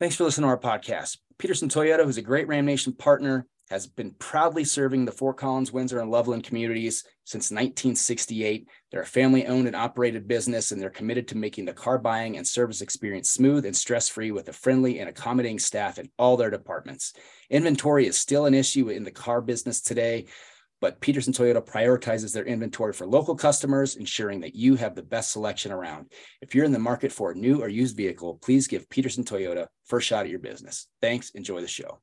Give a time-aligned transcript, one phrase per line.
[0.00, 1.18] Thanks for listening to our podcast.
[1.38, 5.72] Peterson Toyota, who's a great Ram Nation partner, has been proudly serving the Fort Collins,
[5.72, 8.68] Windsor, and Loveland communities since 1968.
[8.92, 12.36] They're a family owned and operated business, and they're committed to making the car buying
[12.36, 16.36] and service experience smooth and stress free with a friendly and accommodating staff in all
[16.36, 17.12] their departments.
[17.50, 20.26] Inventory is still an issue in the car business today,
[20.80, 25.32] but Peterson Toyota prioritizes their inventory for local customers, ensuring that you have the best
[25.32, 26.12] selection around.
[26.40, 29.66] If you're in the market for a new or used vehicle, please give Peterson Toyota
[29.84, 30.86] first shot at your business.
[31.00, 31.30] Thanks.
[31.30, 31.98] Enjoy the show.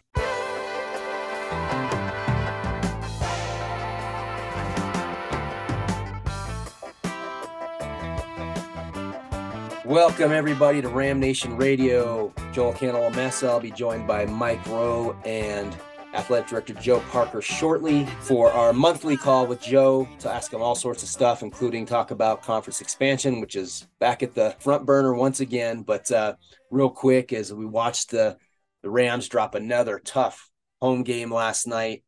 [9.85, 12.33] Welcome everybody to Ram Nation Radio.
[12.51, 13.47] Joel Cantalamessa.
[13.47, 15.77] I'll be joined by Mike Rowe and
[16.15, 20.75] Athletic Director Joe Parker shortly for our monthly call with Joe to ask him all
[20.75, 25.13] sorts of stuff, including talk about conference expansion, which is back at the front burner
[25.13, 25.83] once again.
[25.83, 26.35] But uh,
[26.71, 28.37] real quick, as we watched the
[28.81, 32.03] the Rams drop another tough home game last night,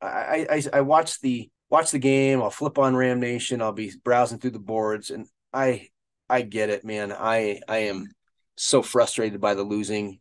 [0.00, 2.40] I I, I watched the watch the game.
[2.40, 3.60] I'll flip on Ram Nation.
[3.60, 5.88] I'll be browsing through the boards, and I
[6.30, 7.12] I get it, man.
[7.12, 8.08] I I am
[8.56, 10.20] so frustrated by the losing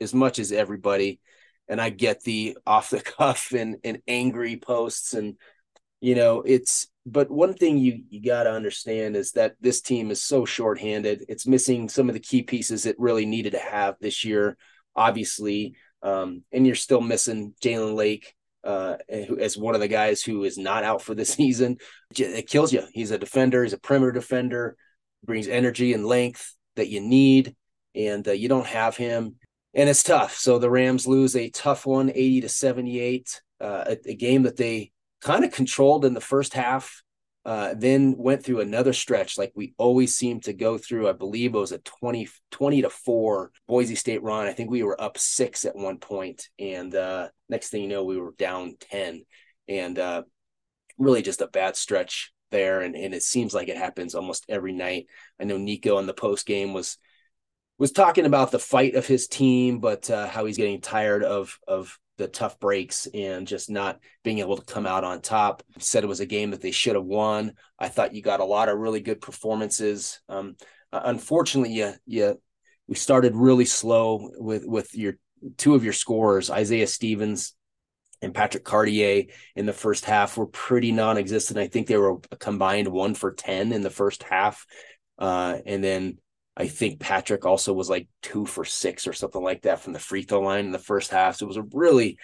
[0.00, 1.20] as much as everybody.
[1.68, 5.36] And I get the off the cuff and, and angry posts and
[6.00, 10.12] you know, it's but one thing you you got to understand is that this team
[10.12, 11.24] is so shorthanded.
[11.28, 14.56] It's missing some of the key pieces it really needed to have this year,
[14.94, 15.74] obviously.
[16.00, 20.56] Um, and you're still missing Jalen Lake uh, as one of the guys who is
[20.56, 21.78] not out for the season.
[22.16, 22.84] It kills you.
[22.92, 23.64] He's a defender.
[23.64, 24.76] He's a perimeter defender
[25.24, 27.54] brings energy and length that you need,
[27.94, 29.36] and uh, you don't have him,
[29.74, 30.36] and it's tough.
[30.36, 34.56] So the Rams lose a tough one, eighty to seventy-eight, uh, a, a, game that
[34.56, 37.02] they kind of controlled in the first half.
[37.44, 41.08] Uh, then went through another stretch like we always seem to go through.
[41.08, 44.46] I believe it was a 20, 20 to 4 Boise State run.
[44.46, 48.04] I think we were up six at one point, and uh, next thing you know,
[48.04, 49.22] we were down 10.
[49.66, 50.22] And uh,
[50.98, 54.72] really just a bad stretch there, and, and it seems like it happens almost every
[54.72, 55.06] night.
[55.40, 56.98] I know Nico on the post game was
[57.78, 61.58] was talking about the fight of his team, but uh, how he's getting tired of
[61.66, 65.62] of the tough breaks and just not being able to come out on top.
[65.78, 67.52] Said it was a game that they should have won.
[67.78, 70.20] I thought you got a lot of really good performances.
[70.28, 70.56] Um,
[70.92, 72.40] uh, unfortunately, yeah, you
[72.88, 75.18] we started really slow with with your
[75.56, 77.54] two of your scorers, Isaiah Stevens
[78.20, 81.58] and Patrick Cartier in the first half were pretty non-existent.
[81.58, 84.66] I think they were combined one for ten in the first half,
[85.18, 86.18] uh, and then
[86.58, 89.98] I think Patrick also was like two for six or something like that from the
[89.98, 91.36] free throw line in the first half.
[91.36, 92.18] So it was a really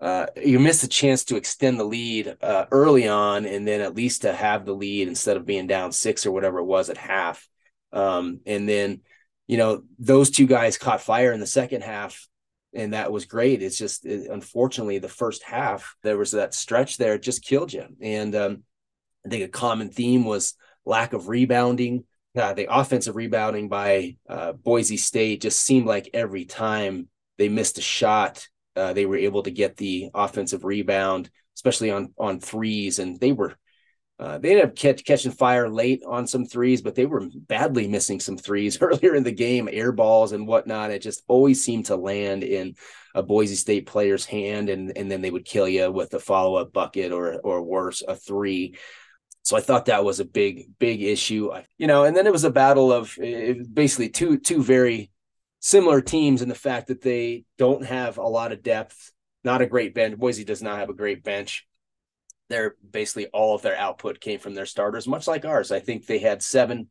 [0.00, 3.94] uh, you missed a chance to extend the lead uh, early on, and then at
[3.94, 6.96] least to have the lead instead of being down six or whatever it was at
[6.96, 7.46] half.
[7.92, 9.00] Um, and then,
[9.46, 12.26] you know, those two guys caught fire in the second half
[12.72, 13.62] and that was great.
[13.62, 17.72] It's just it, unfortunately the first half there was that stretch there it just killed
[17.72, 17.86] you.
[18.00, 18.62] And um,
[19.24, 22.04] I think a common theme was lack of rebounding.
[22.36, 27.08] Uh, the offensive rebounding by uh, Boise State just seemed like every time
[27.38, 28.46] they missed a shot,
[28.76, 33.32] uh, they were able to get the offensive rebound, especially on on threes, and they
[33.32, 33.56] were
[34.20, 37.88] uh, they ended up catch, catching fire late on some threes, but they were badly
[37.88, 40.90] missing some threes earlier in the game, air balls and whatnot.
[40.90, 42.74] It just always seemed to land in
[43.14, 46.56] a Boise State player's hand, and and then they would kill you with a follow
[46.56, 48.76] up bucket or or worse, a three.
[49.50, 52.04] So I thought that was a big big issue, you know.
[52.04, 55.10] And then it was a battle of basically two two very
[55.58, 59.10] similar teams in the fact that they don't have a lot of depth,
[59.42, 60.16] not a great bench.
[60.16, 61.66] Boise does not have a great bench
[62.48, 65.72] they're basically all of their output came from their starters, much like ours.
[65.72, 66.90] I think they had seven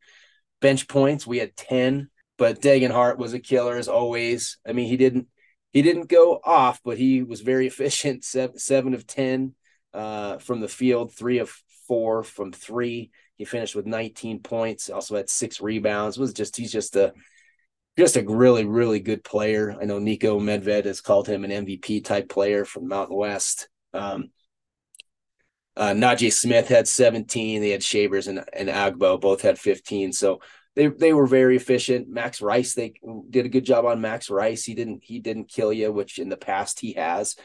[0.62, 1.28] bench points.
[1.28, 4.58] We had 10, but Degenhart was a killer as always.
[4.68, 5.28] I mean, he didn't
[5.72, 8.24] he didn't go off, but he was very efficient.
[8.24, 9.54] Seven, seven of 10
[9.94, 11.54] uh, from the field, three of
[11.90, 13.10] four from three.
[13.36, 16.18] He finished with 19 points, also had six rebounds.
[16.18, 17.14] Was just he's just a
[17.98, 19.76] just a really, really good player.
[19.80, 23.68] I know Nico Medved has called him an MVP type player from Mountain West.
[23.94, 24.30] Um,
[25.76, 27.60] uh, Naje Smith had 17.
[27.60, 30.14] They had Shavers and, and Agbo both had 15.
[30.14, 30.40] So
[30.76, 32.08] they they were very efficient.
[32.08, 32.94] Max Rice, they
[33.30, 34.64] did a good job on Max Rice.
[34.64, 37.36] He didn't he didn't kill you, which in the past he has,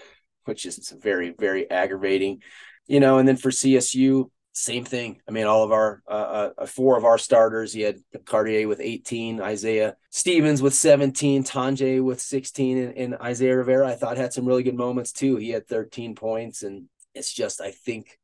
[0.45, 2.43] which is very very aggravating.
[2.87, 5.21] You know, and then for CSU, same thing.
[5.29, 7.73] I mean, all of our uh, uh, four of our starters.
[7.73, 13.57] He had Cartier with 18, Isaiah Stevens with 17, Tonje with 16, and, and Isaiah
[13.57, 13.89] Rivera.
[13.89, 15.37] I thought had some really good moments too.
[15.37, 16.85] He had 13 points, and
[17.15, 18.17] it's just I think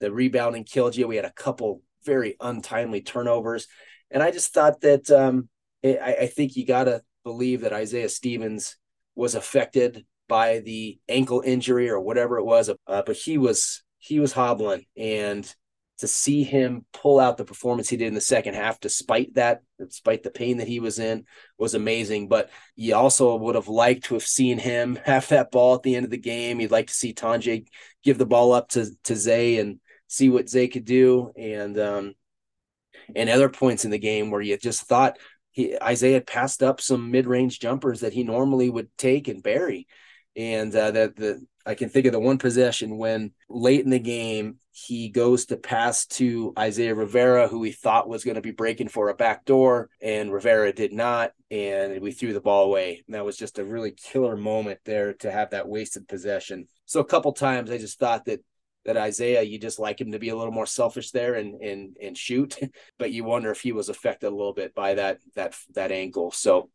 [0.00, 1.06] the rebounding killed you.
[1.06, 3.68] We had a couple very untimely turnovers,
[4.10, 5.50] and I just thought that um,
[5.84, 8.76] I, I, think you got to believe that Isaiah Stevens
[9.14, 14.20] was affected by the ankle injury or whatever it was, uh, but he was he
[14.20, 15.54] was hobbling, and
[15.98, 19.62] to see him pull out the performance he did in the second half, despite that,
[19.78, 21.24] despite the pain that he was in,
[21.58, 22.28] was amazing.
[22.28, 25.96] But you also would have liked to have seen him have that ball at the
[25.96, 26.60] end of the game.
[26.60, 27.66] You'd like to see Tonje
[28.02, 32.14] give the ball up to to Zay and see what Zay could do, and um,
[33.14, 35.18] and other points in the game where you just thought
[35.52, 39.42] he Isaiah had passed up some mid range jumpers that he normally would take and
[39.42, 39.86] bury,
[40.36, 43.98] and uh, that the I can think of the one possession when late in the
[43.98, 48.50] game he goes to pass to Isaiah Rivera, who we thought was going to be
[48.50, 53.02] breaking for a back door, and Rivera did not, and we threw the ball away.
[53.06, 56.68] And that was just a really killer moment there to have that wasted possession.
[56.84, 58.40] So a couple times I just thought that
[58.84, 61.96] that Isaiah, you just like him to be a little more selfish there and and
[62.00, 62.58] and shoot,
[62.98, 66.32] but you wonder if he was affected a little bit by that that that angle.
[66.32, 66.68] So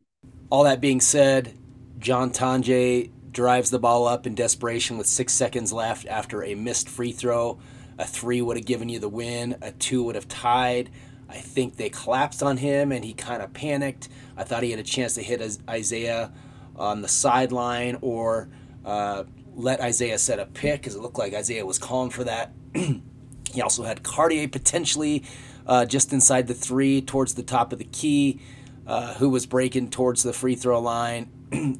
[0.49, 1.55] all that being said,
[1.99, 6.89] John Tonje drives the ball up in desperation with six seconds left after a missed
[6.89, 7.59] free throw.
[8.01, 10.89] A three would have given you the win, a two would have tied.
[11.29, 14.09] I think they collapsed on him and he kind of panicked.
[14.35, 15.39] I thought he had a chance to hit
[15.69, 16.33] Isaiah
[16.75, 18.49] on the sideline or
[18.83, 22.53] uh, let Isaiah set a pick because it looked like Isaiah was calling for that.
[22.73, 25.23] he also had Cartier potentially
[25.67, 28.41] uh, just inside the three towards the top of the key,
[28.87, 31.29] uh, who was breaking towards the free throw line.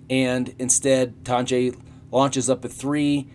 [0.10, 1.76] and instead, Tonje
[2.12, 3.28] launches up a three.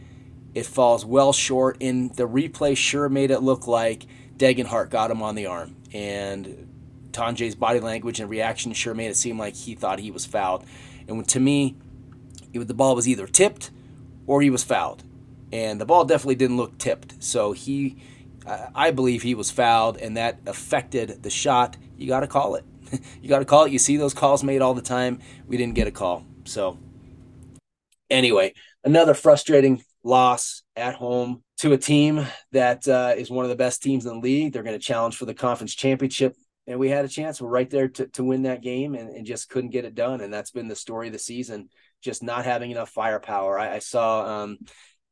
[0.57, 1.77] It falls well short.
[1.81, 4.07] In the replay, sure made it look like
[4.39, 5.77] Degenhart got him on the arm.
[5.93, 6.73] And
[7.13, 10.65] Tonje's body language and reaction sure made it seem like he thought he was fouled.
[11.07, 11.77] And to me,
[12.55, 13.71] the ball was either tipped
[14.27, 15.05] or he was fouled.
[15.53, 17.23] And the ball definitely didn't look tipped.
[17.23, 17.99] So he,
[18.75, 21.77] I believe he was fouled, and that affected the shot.
[21.99, 22.65] You got to call it.
[23.21, 23.73] you got to call it.
[23.73, 25.21] You see those calls made all the time.
[25.47, 26.25] We didn't get a call.
[26.45, 26.79] So,
[28.09, 28.55] anyway,
[28.85, 33.83] another frustrating loss at home to a team that uh, is one of the best
[33.83, 34.53] teams in the league.
[34.53, 36.35] They're going to challenge for the conference championship.
[36.69, 37.41] And we had a chance.
[37.41, 40.21] We're right there to, to win that game and, and just couldn't get it done.
[40.21, 41.71] And that's been the story of the season,
[42.03, 43.59] just not having enough firepower.
[43.59, 44.59] I, I saw um,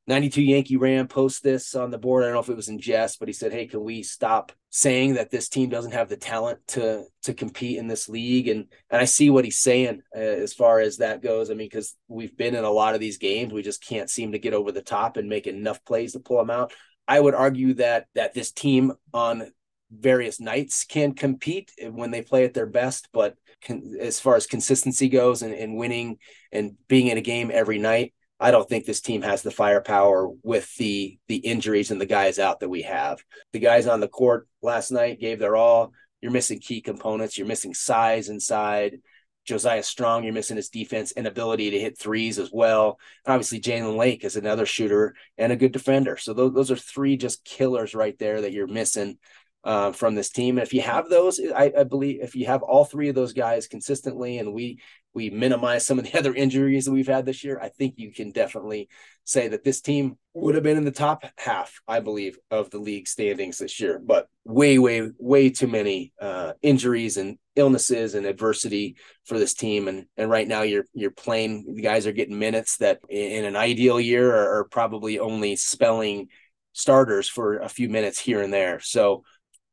[0.07, 2.23] 92 Yankee Ram post this on the board.
[2.23, 4.53] I don't know if it was in jest, but he said, "Hey, can we stop
[4.69, 8.67] saying that this team doesn't have the talent to to compete in this league?" And
[8.91, 11.51] and I see what he's saying uh, as far as that goes.
[11.51, 14.33] I mean, because we've been in a lot of these games, we just can't seem
[14.33, 16.73] to get over the top and make enough plays to pull them out.
[17.09, 19.53] I would argue that that this team on
[19.91, 24.47] various nights can compete when they play at their best, but can, as far as
[24.47, 26.19] consistency goes and, and winning
[26.53, 30.29] and being in a game every night I don't think this team has the firepower
[30.43, 33.23] with the the injuries and the guys out that we have.
[33.53, 35.93] The guys on the court last night gave their all.
[36.21, 37.39] You're missing key components.
[37.39, 39.01] You're missing size inside.
[39.45, 42.99] Josiah Strong, you're missing his defense and ability to hit threes as well.
[43.25, 46.17] And obviously, Jalen Lake is another shooter and a good defender.
[46.17, 49.19] So those, those are three just killers right there that you're missing
[49.65, 50.57] uh, from this team.
[50.57, 53.33] And if you have those, I, I, believe if you have all three of those
[53.33, 54.81] guys consistently, and we
[55.15, 58.13] we minimize some of the other injuries that we've had this year, I think you
[58.13, 58.89] can definitely
[59.25, 62.79] say that this team would have been in the top half, I believe, of the
[62.79, 64.01] league standings this year.
[64.05, 69.89] But way, way, way too many uh, injuries and illnesses and adversity for this team.
[69.89, 71.75] And and right now you're you're playing.
[71.75, 76.29] The guys are getting minutes that in an ideal year are, are probably only spelling
[76.73, 78.81] starters for a few minutes here and there.
[78.81, 79.23] So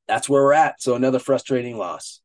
[0.08, 0.82] that's where we're at.
[0.82, 2.21] So another frustrating loss.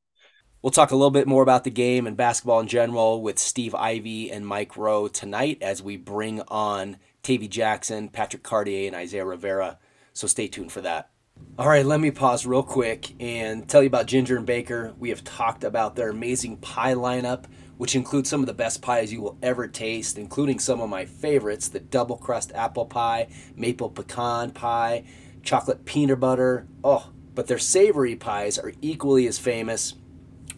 [0.63, 3.75] We'll talk a little bit more about the game and basketball in general with Steve
[3.75, 9.27] Ivy and Mike Rowe tonight as we bring on Tavi Jackson, Patrick Cartier, and Isaiah
[9.27, 9.79] Rivera.
[10.15, 11.11] So stay tuned for that.
[11.59, 14.95] All right, let me pause real quick and tell you about Ginger and Baker.
[14.99, 17.45] We have talked about their amazing pie lineup,
[17.77, 21.05] which includes some of the best pies you will ever taste, including some of my
[21.05, 25.05] favorites the double crust apple pie, maple pecan pie,
[25.43, 26.67] chocolate peanut butter.
[26.83, 29.95] Oh, but their savory pies are equally as famous.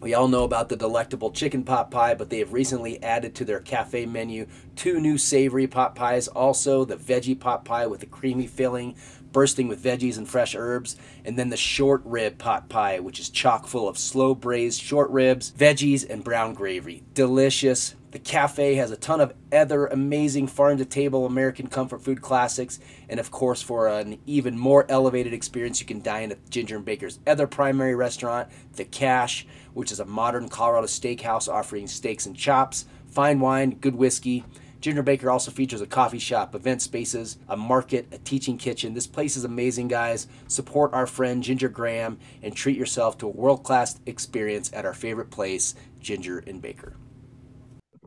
[0.01, 3.45] We all know about the delectable chicken pot pie, but they have recently added to
[3.45, 6.29] their cafe menu two new savory pot pies.
[6.29, 8.95] Also, the veggie pot pie with a creamy filling,
[9.31, 13.29] bursting with veggies and fresh herbs, and then the short rib pot pie, which is
[13.29, 17.03] chock full of slow braised short ribs, veggies, and brown gravy.
[17.13, 22.21] Delicious, the cafe has a ton of other amazing farm to table American comfort food
[22.21, 22.79] classics.
[23.07, 26.85] And of course, for an even more elevated experience, you can dine at Ginger and
[26.85, 32.35] Baker's other primary restaurant, The Cache, which is a modern Colorado steakhouse offering steaks and
[32.35, 34.43] chops, fine wine, good whiskey.
[34.81, 38.93] Ginger Baker also features a coffee shop, event spaces, a market, a teaching kitchen.
[38.93, 40.27] This place is amazing, guys.
[40.47, 44.93] Support our friend Ginger Graham and treat yourself to a world class experience at our
[44.93, 46.95] favorite place, Ginger and Baker.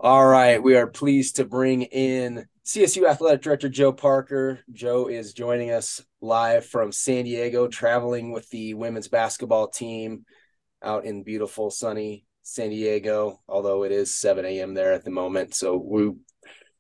[0.00, 4.60] All right, we are pleased to bring in CSU Athletic Director Joe Parker.
[4.72, 10.24] Joe is joining us live from San Diego, traveling with the women's basketball team
[10.82, 14.74] out in beautiful, sunny San Diego, although it is 7 a.m.
[14.74, 15.54] there at the moment.
[15.54, 16.12] So we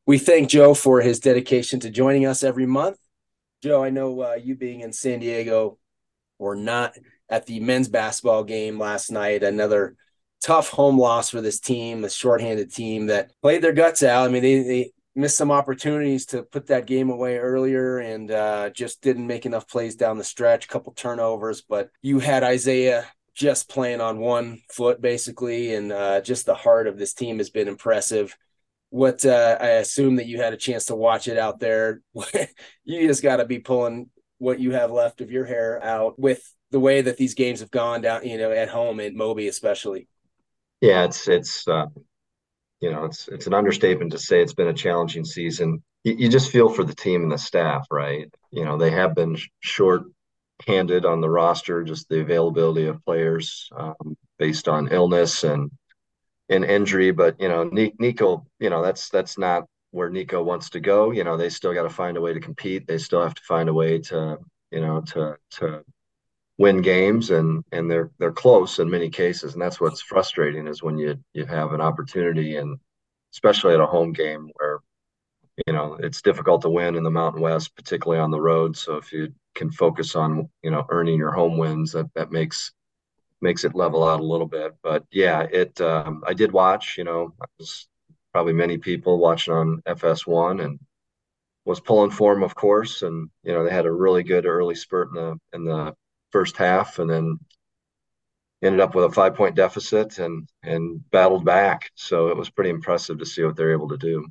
[0.06, 2.98] we thank Joe for his dedication to joining us every month.
[3.62, 5.78] Joe, I know uh, you being in San Diego
[6.38, 6.96] were not
[7.28, 9.42] at the men's basketball game last night.
[9.42, 9.94] Another
[10.42, 14.28] tough home loss for this team, the shorthanded team that played their guts out.
[14.28, 18.70] I mean, they, they missed some opportunities to put that game away earlier and uh,
[18.70, 21.62] just didn't make enough plays down the stretch, a couple turnovers.
[21.62, 26.86] But you had Isaiah just playing on one foot basically, and uh, just the heart
[26.86, 28.36] of this team has been impressive.
[28.92, 32.02] What uh, I assume that you had a chance to watch it out there.
[32.84, 36.42] you just got to be pulling what you have left of your hair out with
[36.72, 40.08] the way that these games have gone down, you know, at home at Moby especially.
[40.82, 41.86] Yeah, it's it's uh,
[42.82, 45.82] you know it's it's an understatement to say it's been a challenging season.
[46.04, 48.30] You, you just feel for the team and the staff, right?
[48.50, 54.18] You know they have been short-handed on the roster, just the availability of players um,
[54.38, 55.70] based on illness and
[56.48, 57.10] and injury.
[57.10, 61.10] But you know Nico, you know that's that's not where Nico wants to go.
[61.10, 62.86] You know they still got to find a way to compete.
[62.86, 64.38] They still have to find a way to
[64.70, 65.84] you know to to
[66.58, 70.82] win games and and they're they're close in many cases and that's what's frustrating is
[70.82, 72.78] when you you have an opportunity and
[73.32, 74.80] especially at a home game where
[75.66, 78.96] you know it's difficult to win in the Mountain West particularly on the road so
[78.96, 82.72] if you can focus on you know earning your home wins that that makes
[83.42, 87.04] makes it level out a little bit but yeah it um, I did watch you
[87.04, 87.34] know
[88.32, 90.78] probably many people watching on FS1 and
[91.64, 94.74] was pulling for them of course and you know they had a really good early
[94.74, 95.94] spurt in the in the
[96.30, 97.38] first half and then
[98.62, 101.90] ended up with a five point deficit and and battled back.
[101.94, 104.26] So it was pretty impressive to see what they're able to do.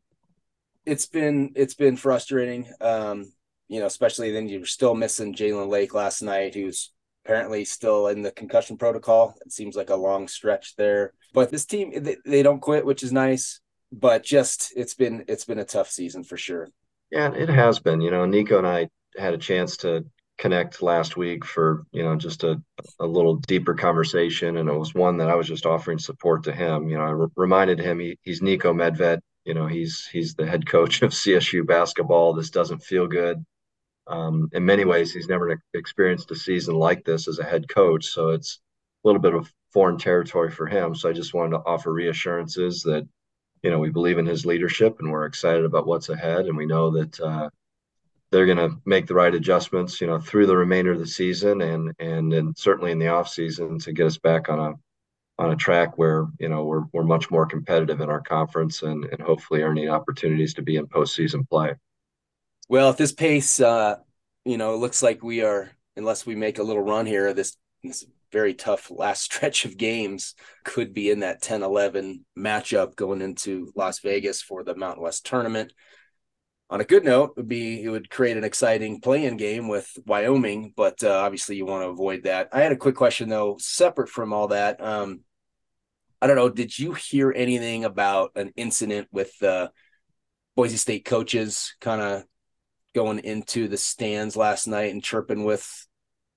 [0.85, 2.71] It's been it's been frustrating.
[2.79, 3.31] Um,
[3.67, 6.91] you know, especially then you're still missing Jalen Lake last night, who's
[7.25, 9.35] apparently still in the concussion protocol.
[9.45, 11.13] It seems like a long stretch there.
[11.33, 13.59] But this team they, they don't quit, which is nice.
[13.91, 16.69] But just it's been it's been a tough season for sure.
[17.11, 18.01] Yeah, it has been.
[18.01, 20.05] You know, Nico and I had a chance to
[20.37, 22.59] connect last week for you know just a,
[22.99, 26.51] a little deeper conversation and it was one that i was just offering support to
[26.51, 30.33] him you know i re- reminded him he, he's nico medved you know he's he's
[30.33, 33.45] the head coach of csu basketball this doesn't feel good
[34.07, 38.05] um, in many ways he's never experienced a season like this as a head coach
[38.05, 38.59] so it's
[39.03, 42.83] a little bit of foreign territory for him so i just wanted to offer reassurances
[42.83, 43.07] that
[43.63, 46.65] you know we believe in his leadership and we're excited about what's ahead and we
[46.65, 47.49] know that uh,
[48.31, 51.61] they're going to make the right adjustments, you know, through the remainder of the season
[51.61, 54.73] and and and certainly in the off season to get us back on a
[55.37, 59.05] on a track where you know we're we're much more competitive in our conference and
[59.05, 61.75] and hopefully earning opportunities to be in postseason play.
[62.71, 63.97] Well, at this pace, uh,
[64.45, 67.57] you know, it looks like we are, unless we make a little run here, this
[67.83, 73.73] this very tough last stretch of games could be in that 10-11 matchup going into
[73.75, 75.73] Las Vegas for the Mountain West tournament
[76.69, 80.71] on a good note would be it would create an exciting playing game with Wyoming,
[80.77, 82.47] but uh, obviously you want to avoid that.
[82.53, 84.81] I had a quick question though, separate from all that.
[84.81, 85.25] Um,
[86.21, 86.47] I don't know.
[86.47, 89.67] Did you hear anything about an incident with uh,
[90.55, 92.23] Boise State coaches kind of
[92.93, 95.87] going into the stands last night and chirping with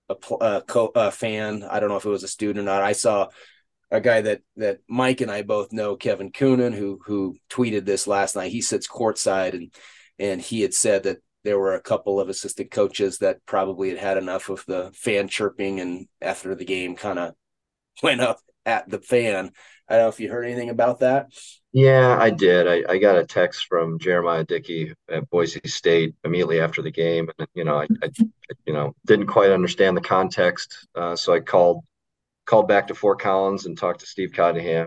[0.08, 1.62] a, a, uh, co- a fan?
[1.62, 2.82] I don't know if it was a student or not.
[2.82, 3.28] I saw
[3.90, 8.06] a guy that that Mike and I both know, Kevin Coonan, who who tweeted this
[8.06, 8.52] last night.
[8.52, 9.74] He sits courtside and
[10.18, 13.98] and he had said that there were a couple of assistant coaches that probably had
[13.98, 17.34] had enough of the fan chirping and after the game kind of
[18.02, 19.52] went up at the fan.
[19.88, 21.28] I don't know if you heard anything about that.
[21.72, 22.66] Yeah, I did.
[22.68, 27.30] I, I got a text from Jeramiah Dickey at Boise State immediately after the game,
[27.38, 28.10] and you know, I, I
[28.64, 31.84] you know didn't quite understand the context, uh, so I called
[32.46, 34.86] called back to Fort Collins and talked to Steve Cottingham,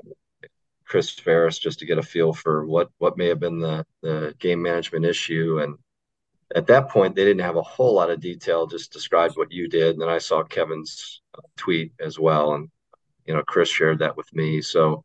[0.85, 4.33] Chris Ferris just to get a feel for what what may have been the the
[4.39, 5.59] game management issue.
[5.59, 5.77] And
[6.55, 8.65] at that point, they didn't have a whole lot of detail.
[8.65, 12.69] Just described what you did, and then I saw Kevin's uh, tweet as well, and
[13.27, 14.61] you know Chris shared that with me.
[14.61, 15.03] So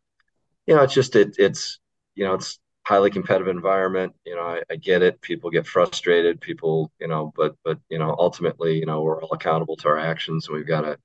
[0.67, 1.81] you know, it's just it it's
[2.15, 4.15] you know it's highly competitive environment.
[4.25, 5.21] You know, I, I get it.
[5.21, 6.41] People get frustrated.
[6.41, 9.99] People, you know, but but you know, ultimately, you know, we're all accountable to our
[9.99, 10.49] actions.
[10.49, 10.99] And we've got to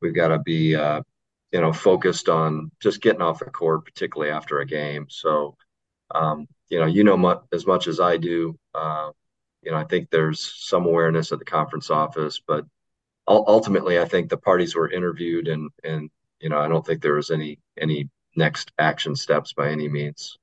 [0.00, 1.02] we've got to be uh,
[1.52, 5.06] you know, focused on just getting off the court, particularly after a game.
[5.08, 5.56] So,
[6.14, 8.58] um, you know, you know much, as much as I do.
[8.74, 9.10] Uh,
[9.62, 12.64] you know, I think there's some awareness at the conference office, but
[13.26, 17.14] ultimately, I think the parties were interviewed, and and you know, I don't think there
[17.14, 20.38] was any any next action steps by any means.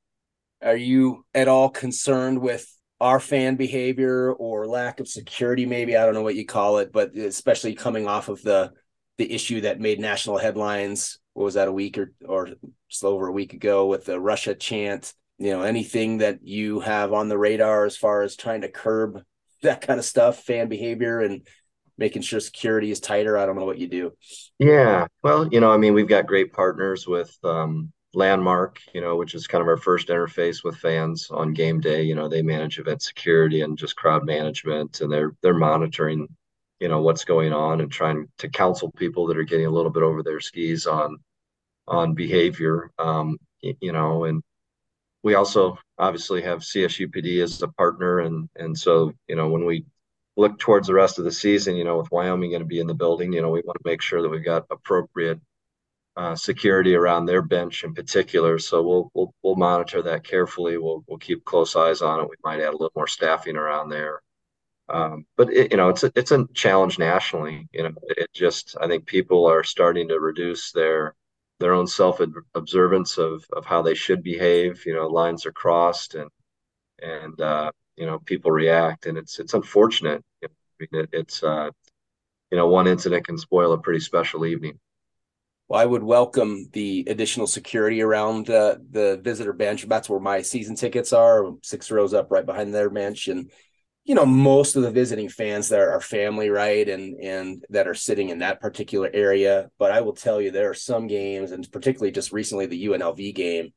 [0.61, 2.65] Are you at all concerned with
[2.99, 5.65] our fan behavior or lack of security?
[5.65, 8.71] Maybe I don't know what you call it, but especially coming off of the
[9.17, 11.19] the issue that made national headlines.
[11.33, 12.49] What was that a week or or
[12.89, 15.13] just over a week ago with the Russia chant?
[15.37, 19.21] You know, anything that you have on the radar as far as trying to curb
[19.63, 21.45] that kind of stuff, fan behavior, and
[21.97, 23.37] making sure security is tighter.
[23.37, 24.13] I don't know what you do.
[24.59, 29.15] Yeah, well, you know, I mean, we've got great partners with um, Landmark, you know,
[29.15, 32.03] which is kind of our first interface with fans on game day.
[32.03, 36.27] You know, they manage event security and just crowd management, and they're they're monitoring,
[36.79, 39.91] you know, what's going on and trying to counsel people that are getting a little
[39.91, 41.17] bit over their skis on
[41.87, 42.91] on behavior.
[42.99, 44.43] Um, you know, and
[45.23, 49.85] we also obviously have CSUPD as a partner, and and so you know when we
[50.35, 52.87] look towards the rest of the season, you know, with Wyoming going to be in
[52.87, 55.39] the building, you know, we want to make sure that we've got appropriate
[56.15, 58.59] uh, security around their bench in particular.
[58.59, 60.77] So we'll we'll we'll monitor that carefully.
[60.77, 62.29] We'll we'll keep close eyes on it.
[62.29, 64.21] We might add a little more staffing around there.
[64.89, 67.67] Um, but it, you know, it's a, it's a challenge nationally.
[67.71, 71.15] You know, it just I think people are starting to reduce their
[71.59, 72.21] their own self
[72.55, 74.85] observance of of how they should behave.
[74.85, 76.29] You know, lines are crossed and
[77.01, 80.23] and uh, you know people react, and it's it's unfortunate.
[80.43, 80.47] I
[80.79, 81.69] mean, it, it's uh,
[82.51, 84.79] you know one incident can spoil a pretty special evening.
[85.67, 89.87] Well, I would welcome the additional security around uh, the visitor bench.
[89.87, 93.29] That's where my season tickets are, six rows up right behind their bench.
[93.29, 93.49] And,
[94.03, 96.87] you know, most of the visiting fans there are family, right?
[96.87, 99.71] And and that are sitting in that particular area.
[99.79, 103.33] But I will tell you, there are some games, and particularly just recently the UNLV
[103.33, 103.73] game,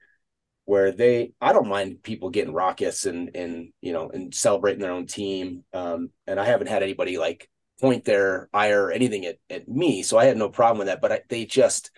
[0.67, 4.93] where they I don't mind people getting raucous and and you know and celebrating their
[4.93, 5.65] own team.
[5.73, 7.49] Um, and I haven't had anybody like
[7.81, 10.03] point their ire or anything at, at me.
[10.03, 11.01] So I had no problem with that.
[11.01, 11.91] But I, they just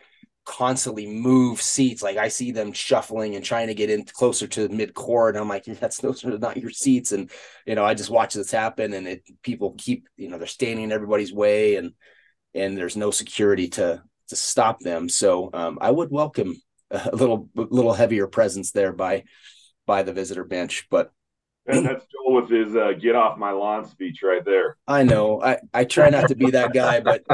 [0.45, 2.03] constantly move seats.
[2.03, 5.35] Like I see them shuffling and trying to get in closer to mid court.
[5.35, 7.13] And I'm like, that's those are not your seats.
[7.13, 7.31] And
[7.67, 10.85] you know, I just watch this happen and it people keep, you know, they're standing
[10.85, 11.92] in everybody's way and
[12.55, 15.09] and there's no security to to stop them.
[15.09, 16.55] So um, I would welcome
[16.90, 19.24] a little little heavier presence there by
[19.87, 20.87] by the visitor bench.
[20.90, 21.12] But
[21.66, 24.77] and that's Joel with his uh, "get off my lawn" speech right there.
[24.87, 25.42] I know.
[25.42, 27.24] I I try not to be that guy, but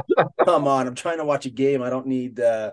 [0.44, 1.82] come on, I'm trying to watch a game.
[1.82, 2.72] I don't need uh,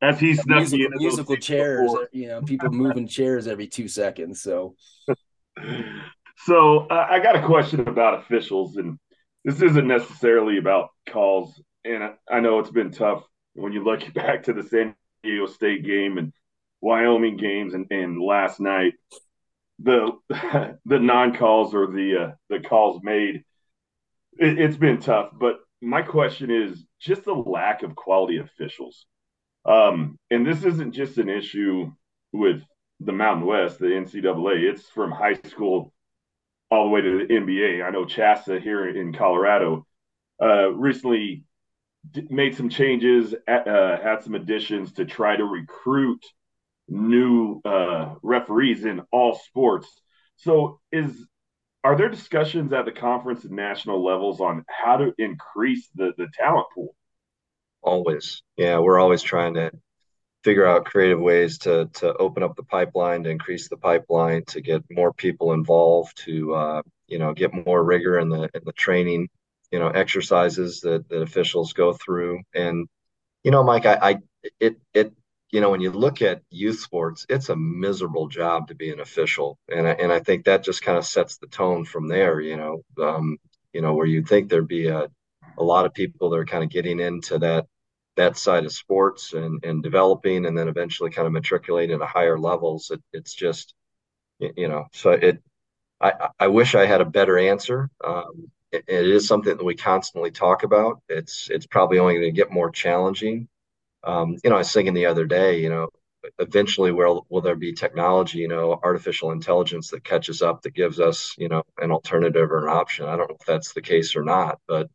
[0.00, 1.90] as he snuck musical, musical chairs.
[1.90, 2.08] Before.
[2.12, 4.40] You know, people moving chairs every two seconds.
[4.42, 4.76] So,
[6.46, 8.98] so uh, I got a question about officials, and
[9.44, 11.60] this isn't necessarily about calls.
[11.84, 15.84] And I know it's been tough when you look back to the San Diego State
[15.84, 16.32] game and
[16.80, 18.94] Wyoming games, and, and last night
[19.78, 20.12] the
[20.84, 23.44] the non calls or the uh, the calls made.
[24.38, 29.06] It, it's been tough, but my question is just the lack of quality officials.
[29.64, 31.92] Um, and this isn't just an issue
[32.32, 32.62] with
[33.00, 34.70] the Mountain West, the NCAA.
[34.70, 35.92] It's from high school
[36.70, 37.84] all the way to the NBA.
[37.84, 39.86] I know CHSAA here in Colorado
[40.42, 41.44] uh, recently
[42.30, 46.24] made some changes, uh, had some additions to try to recruit
[46.88, 49.88] new uh, referees in all sports.
[50.36, 51.26] So, is
[51.82, 56.28] are there discussions at the conference and national levels on how to increase the the
[56.34, 56.94] talent pool?
[57.82, 59.70] Always, yeah, we're always trying to
[60.44, 64.60] figure out creative ways to to open up the pipeline, to increase the pipeline, to
[64.60, 68.72] get more people involved, to uh, you know get more rigor in the in the
[68.72, 69.28] training,
[69.74, 72.42] you know, exercises that that officials go through.
[72.54, 72.88] And
[73.44, 74.12] you know, Mike, I, I
[74.60, 75.12] it it
[75.50, 79.00] you know, when you look at youth sports, it's a miserable job to be an
[79.00, 82.40] official, and I, and I think that just kind of sets the tone from there.
[82.40, 83.38] You know, um,
[83.72, 85.08] you know, where you'd think there'd be a
[85.58, 87.66] a lot of people that are kind of getting into that
[88.16, 92.38] that side of sports and and developing, and then eventually kind of matriculating to higher
[92.38, 92.90] levels.
[92.90, 93.74] It, it's just,
[94.40, 95.42] you know, so it.
[96.00, 97.90] I I wish I had a better answer.
[98.04, 101.00] Um, it, is something that we constantly talk about.
[101.08, 103.48] It's it's probably only going to get more challenging
[104.04, 105.88] um, you know, I was thinking the other day, you know,
[106.38, 111.00] eventually will will there be technology, you know, artificial intelligence that catches up that gives
[111.00, 113.06] us, you know, an alternative or an option.
[113.06, 114.90] I don't know if that's the case or not, but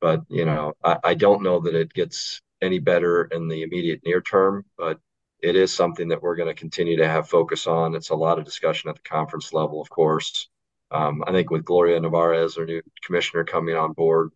[0.00, 4.00] but you know, I, I don't know that it gets any better in the immediate
[4.04, 5.00] near term, but
[5.42, 7.94] it is something that we're going to continue to have focus on.
[7.94, 10.48] It's a lot of discussion at the conference level, of course.
[10.94, 14.30] Um, I think with Gloria Nevarez, our new commissioner, coming on board,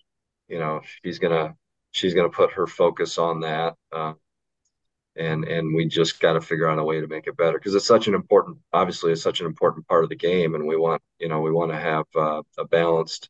[0.48, 1.54] you know, she's to
[1.92, 3.76] she's to put her focus on that.
[3.92, 4.14] Uh,
[5.16, 7.74] and and we just got to figure out a way to make it better because
[7.74, 10.76] it's such an important obviously it's such an important part of the game and we
[10.76, 13.28] want you know we want to have uh, a balanced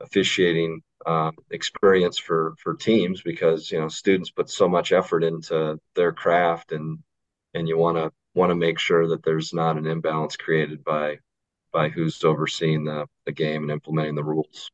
[0.00, 5.78] officiating uh, experience for for teams because you know students put so much effort into
[5.94, 6.98] their craft and
[7.54, 11.18] and you want to want to make sure that there's not an imbalance created by
[11.72, 14.70] by who's overseeing the, the game and implementing the rules.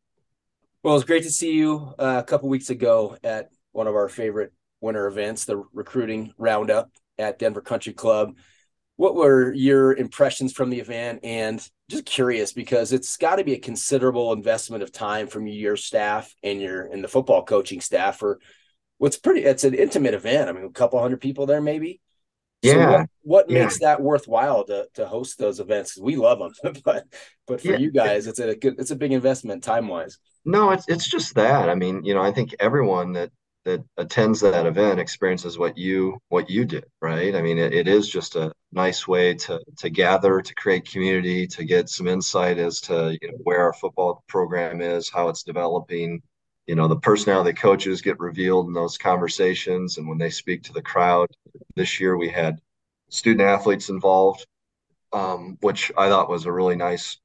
[0.82, 4.08] Well, it's great to see you uh, a couple weeks ago at one of our
[4.08, 8.36] favorite winter events, the recruiting roundup at Denver Country Club.
[8.96, 11.20] What were your impressions from the event?
[11.22, 15.76] And just curious because it's got to be a considerable investment of time from your
[15.76, 18.38] staff and your and the football coaching staff for
[18.98, 19.44] what's pretty.
[19.44, 20.48] It's an intimate event.
[20.48, 22.00] I mean, a couple hundred people there, maybe.
[22.62, 22.72] Yeah.
[22.72, 23.62] So what, what yeah.
[23.62, 25.98] makes that worthwhile to to host those events?
[25.98, 27.04] We love them, but
[27.46, 27.78] but for yeah.
[27.78, 30.18] you guys, it's a good, it's a big investment time wise.
[30.44, 31.68] No, it's it's just that.
[31.68, 33.30] I mean, you know, I think everyone that
[33.66, 37.88] that attends that event experiences what you what you did right i mean it, it
[37.88, 42.58] is just a nice way to to gather to create community to get some insight
[42.58, 46.22] as to you know where our football program is how it's developing
[46.68, 50.72] you know the personality coaches get revealed in those conversations and when they speak to
[50.72, 51.28] the crowd
[51.76, 52.60] this year we had
[53.08, 54.46] student athletes involved
[55.12, 57.18] um, which i thought was a really nice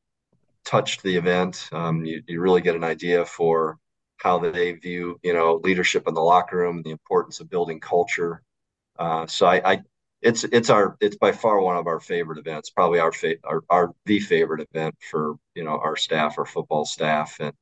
[0.66, 3.80] touch to the event um, you, you really get an idea for
[4.22, 8.42] how they view you know leadership in the locker room, the importance of building culture.
[9.00, 9.82] Uh, so I, I,
[10.22, 13.64] it's it's our it's by far one of our favorite events, probably our fa- our,
[13.70, 17.54] our the favorite event for you know our staff, our football staff, and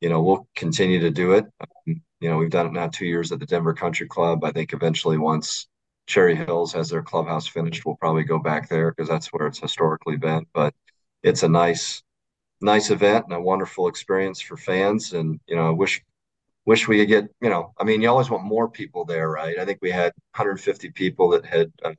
[0.00, 1.46] you know we'll continue to do it.
[1.60, 4.44] Um, you know we've done it now two years at the Denver Country Club.
[4.44, 5.66] I think eventually once
[6.08, 9.60] Cherry Hills has their clubhouse finished, we'll probably go back there because that's where it's
[9.60, 10.46] historically been.
[10.54, 10.74] But
[11.22, 12.02] it's a nice
[12.60, 15.12] nice event and a wonderful experience for fans.
[15.14, 16.02] And you know, I wish
[16.66, 19.58] wish we could get you know, I mean, you always want more people there, right?
[19.58, 21.94] I think we had 150 people that had uh,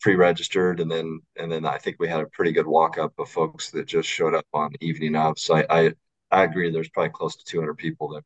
[0.00, 3.28] pre-registered, and then and then I think we had a pretty good walk up of
[3.30, 5.38] folks that just showed up on evening of.
[5.38, 5.94] So I I,
[6.30, 6.70] I agree.
[6.72, 8.22] There's probably close to 200 people there.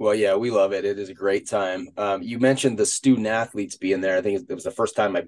[0.00, 0.86] Well, yeah, we love it.
[0.86, 1.88] It is a great time.
[1.98, 4.16] Um, you mentioned the student athletes being there.
[4.16, 5.22] I think it was the first time I,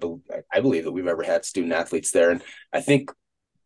[0.51, 2.41] I believe that we've ever had student athletes there, and
[2.73, 3.11] I think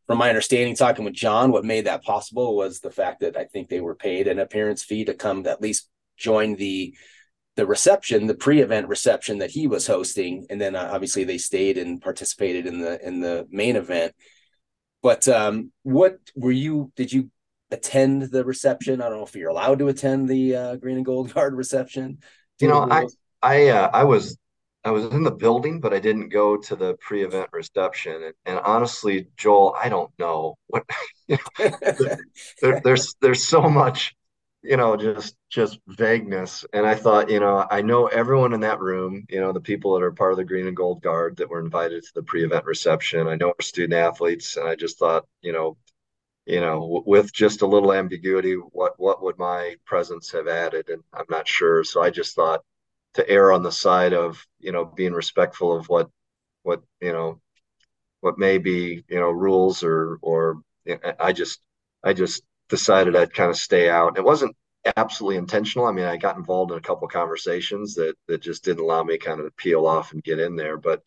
[0.05, 3.45] from my understanding, talking with John, what made that possible was the fact that I
[3.45, 6.93] think they were paid an appearance fee to come to at least join the
[7.55, 11.77] the reception, the pre-event reception that he was hosting, and then uh, obviously they stayed
[11.77, 14.13] and participated in the in the main event.
[15.01, 16.91] But um, what were you?
[16.97, 17.31] Did you
[17.71, 19.01] attend the reception?
[19.01, 22.19] I don't know if you're allowed to attend the uh, Green and Gold Guard reception.
[22.59, 23.05] You know, I
[23.41, 24.37] I uh, I was
[24.87, 28.23] I was in the building, but I didn't go to the pre-event reception.
[28.23, 30.83] And, and honestly, Joel, I don't know what.
[31.29, 31.75] You know,
[32.61, 34.15] there, there's there's so much,
[34.63, 36.63] you know, just just vagueness.
[36.71, 39.25] And I thought, you know, I know everyone in that room.
[39.27, 41.59] You know, the people that are part of the Green and Gold Guard that were
[41.59, 43.27] invited to the pre-event reception.
[43.27, 45.75] I know our student athletes, and I just thought, you know,
[46.47, 50.89] you know, with just a little ambiguity, what what would my presence have added?
[50.89, 51.83] And I'm not sure.
[51.83, 52.63] So I just thought
[53.15, 56.09] to err on the side of you know being respectful of what
[56.63, 57.41] what you know
[58.21, 60.61] what may be you know rules or or
[61.19, 61.61] I just
[62.03, 64.17] I just decided I'd kind of stay out.
[64.17, 64.55] It wasn't
[64.95, 65.87] absolutely intentional.
[65.87, 69.17] I mean, I got involved in a couple conversations that that just didn't allow me
[69.17, 70.77] kind of to peel off and get in there.
[70.77, 71.03] But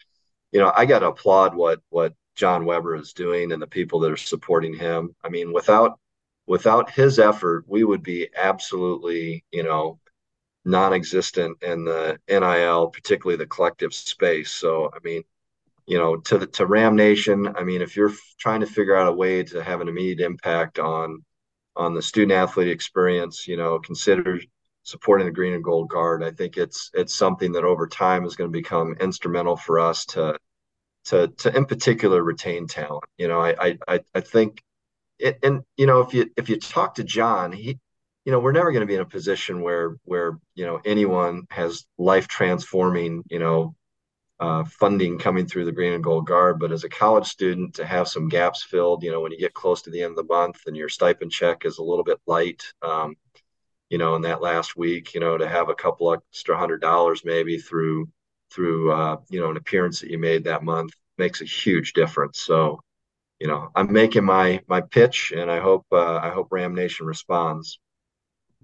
[0.53, 4.01] you know, I got to applaud what what John Weber is doing and the people
[4.01, 5.15] that are supporting him.
[5.23, 6.01] I mean, without
[6.47, 10.01] without his effort, we would be absolutely, you know,
[10.65, 14.51] non-existent in the NIL, particularly the collective space.
[14.53, 15.23] So, I mean,
[15.87, 19.09] you know, to the, to Ram Nation, I mean, if you're trying to figure out
[19.09, 21.23] a way to have an immediate impact on
[21.77, 24.41] on the student athlete experience, you know, consider
[24.83, 26.25] supporting the Green and Gold Guard.
[26.25, 30.07] I think it's it's something that over time is going to become instrumental for us
[30.07, 30.39] to
[31.07, 33.05] to to in particular retain talent.
[33.19, 34.63] You know, I I I think
[35.19, 37.79] it, and you know if you if you talk to John, he
[38.25, 41.45] you know we're never going to be in a position where where you know anyone
[41.51, 43.75] has life transforming you know
[44.41, 47.85] uh, funding coming through the green and gold guard but as a college student to
[47.85, 50.35] have some gaps filled you know when you get close to the end of the
[50.35, 53.15] month and your stipend check is a little bit light um,
[53.91, 57.23] you know in that last week you know to have a couple extra hundred dollars
[57.25, 58.09] maybe through
[58.53, 62.41] through uh, you know an appearance that you made that month makes a huge difference
[62.41, 62.81] so
[63.39, 67.07] you know i'm making my my pitch and i hope uh, i hope ram nation
[67.07, 67.79] responds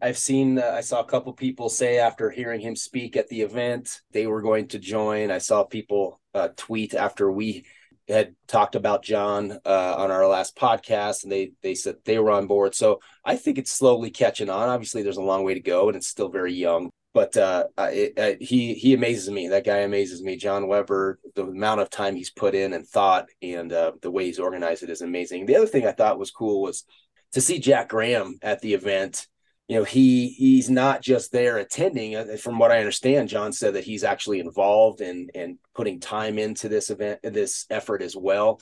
[0.00, 3.40] I've seen, uh, I saw a couple people say after hearing him speak at the
[3.40, 5.30] event, they were going to join.
[5.30, 7.64] I saw people uh, tweet after we
[8.08, 12.30] had talked about John uh, on our last podcast, and they they said they were
[12.30, 12.74] on board.
[12.74, 14.68] So I think it's slowly catching on.
[14.68, 16.90] Obviously, there's a long way to go, and it's still very young.
[17.16, 19.48] But uh, it, it, he he amazes me.
[19.48, 20.36] That guy amazes me.
[20.36, 24.26] John Weber, the amount of time he's put in and thought, and uh, the way
[24.26, 25.46] he's organized it is amazing.
[25.46, 26.84] The other thing I thought was cool was
[27.32, 29.28] to see Jack Graham at the event
[29.66, 33.74] you know he he's not just there attending uh, from what i understand john said
[33.74, 38.60] that he's actually involved and and putting time into this event this effort as well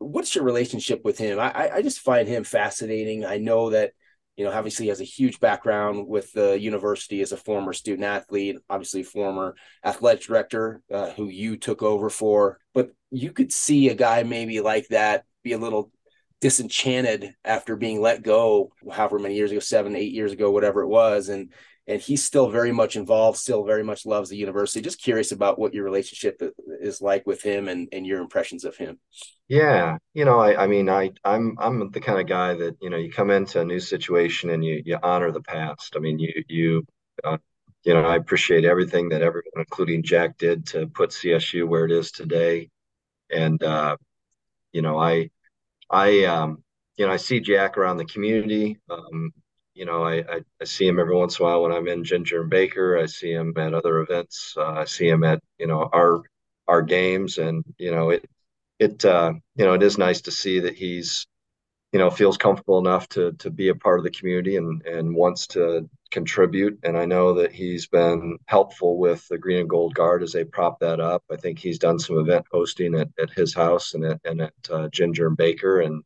[0.00, 3.92] what's your relationship with him i i just find him fascinating i know that
[4.36, 8.56] you know obviously has a huge background with the university as a former student athlete
[8.68, 12.58] obviously former athletic director uh, who you took over for.
[12.72, 15.90] But you could see a guy maybe like that be a little
[16.40, 20.88] disenchanted after being let go however many years ago seven eight years ago whatever it
[20.88, 21.28] was.
[21.28, 21.52] And
[21.86, 24.80] and he's still very much involved still very much loves the university.
[24.80, 26.40] Just curious about what your relationship
[26.80, 28.98] is like with him and and your impressions of him.
[29.48, 32.90] Yeah you know i i mean i i'm i'm the kind of guy that you
[32.90, 35.94] know you come into a new situation and you you honor the past.
[35.96, 36.86] I mean you you
[37.22, 37.38] uh,
[37.84, 41.92] you know i appreciate everything that everyone including jack did to put csu where it
[41.92, 42.70] is today.
[43.30, 43.96] And uh
[44.72, 45.30] you know i
[45.90, 46.62] I, um,
[46.96, 48.78] you know, I see Jack around the community.
[48.90, 49.32] Um,
[49.74, 52.04] you know, I, I, I, see him every once in a while when I'm in
[52.04, 52.98] Ginger and Baker.
[52.98, 54.54] I see him at other events.
[54.56, 56.22] Uh, I see him at, you know, our
[56.68, 58.24] our games, and you know, it
[58.78, 61.26] it uh, you know, it is nice to see that he's,
[61.92, 65.14] you know, feels comfortable enough to to be a part of the community and and
[65.14, 66.78] wants to contribute.
[66.84, 70.44] And I know that he's been helpful with the Green and Gold Guard as they
[70.44, 71.24] prop that up.
[71.30, 74.52] I think he's done some event hosting at, at his house and at, and at
[74.70, 75.80] uh, Ginger and Baker.
[75.80, 76.04] And,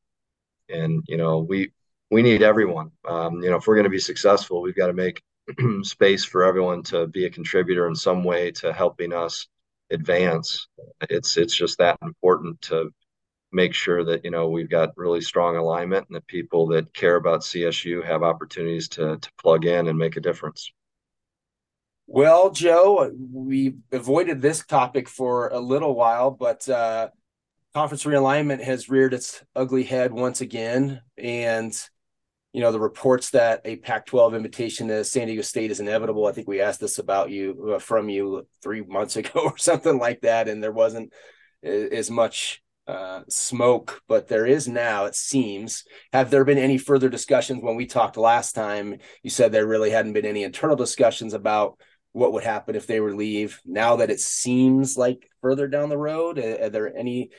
[0.70, 1.72] and, you know, we,
[2.10, 2.90] we need everyone.
[3.06, 5.22] Um, you know, if we're going to be successful, we've got to make
[5.82, 9.46] space for everyone to be a contributor in some way to helping us
[9.90, 10.68] advance.
[11.08, 12.90] It's, it's just that important to
[13.52, 17.16] make sure that you know we've got really strong alignment and that people that care
[17.16, 20.70] about CSU have opportunities to to plug in and make a difference.
[22.06, 27.10] Well, Joe, we avoided this topic for a little while, but uh,
[27.74, 31.78] conference realignment has reared its ugly head once again, and
[32.52, 36.26] you know the reports that a Pac-12 invitation to San Diego State is inevitable.
[36.26, 39.98] I think we asked this about you uh, from you three months ago or something
[39.98, 41.12] like that, and there wasn't
[41.62, 45.84] as much uh, smoke, but there is now, it seems.
[46.12, 48.96] Have there been any further discussions when we talked last time?
[49.22, 51.78] You said there really hadn't been any internal discussions about
[52.12, 53.60] what would happen if they were leave.
[53.66, 57.30] Now that it seems like further down the road, are there any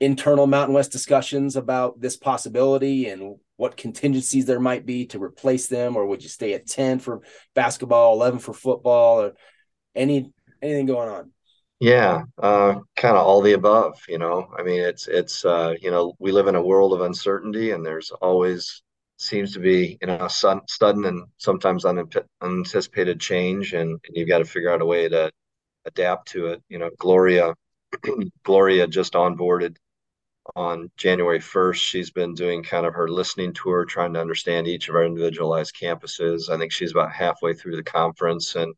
[0.00, 5.66] internal Mountain West discussions about this possibility and what contingencies there might be to replace
[5.66, 7.20] them, or would you stay at 10 for
[7.54, 9.32] basketball, 11 for football, or
[9.94, 10.32] any
[10.62, 11.32] anything going on?
[11.78, 14.48] Yeah, uh, kind of all the above, you know.
[14.58, 17.84] I mean, it's it's uh, you know, we live in a world of uncertainty, and
[17.84, 18.82] there's always
[19.18, 24.44] seems to be you know sudden and sometimes unanticipated change, and, and you've got to
[24.46, 25.30] figure out a way to
[25.84, 26.62] adapt to it.
[26.70, 27.54] You know, Gloria
[28.44, 29.76] Gloria just onboarded
[30.56, 31.74] on January 1st.
[31.74, 35.74] She's been doing kind of her listening tour, trying to understand each of our individualized
[35.74, 36.50] campuses.
[36.50, 38.74] I think she's about halfway through the conference, and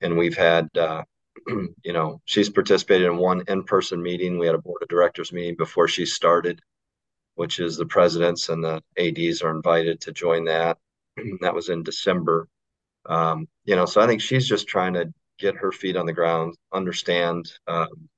[0.00, 1.02] and we've had uh,
[1.84, 4.38] you know, she's participated in one in-person meeting.
[4.38, 6.60] We had a board of directors meeting before she started,
[7.34, 10.78] which is the presidents and the ads are invited to join that.
[11.40, 12.48] that was in December.
[13.06, 16.12] Um, you know, so I think she's just trying to get her feet on the
[16.12, 18.08] ground, understand, um,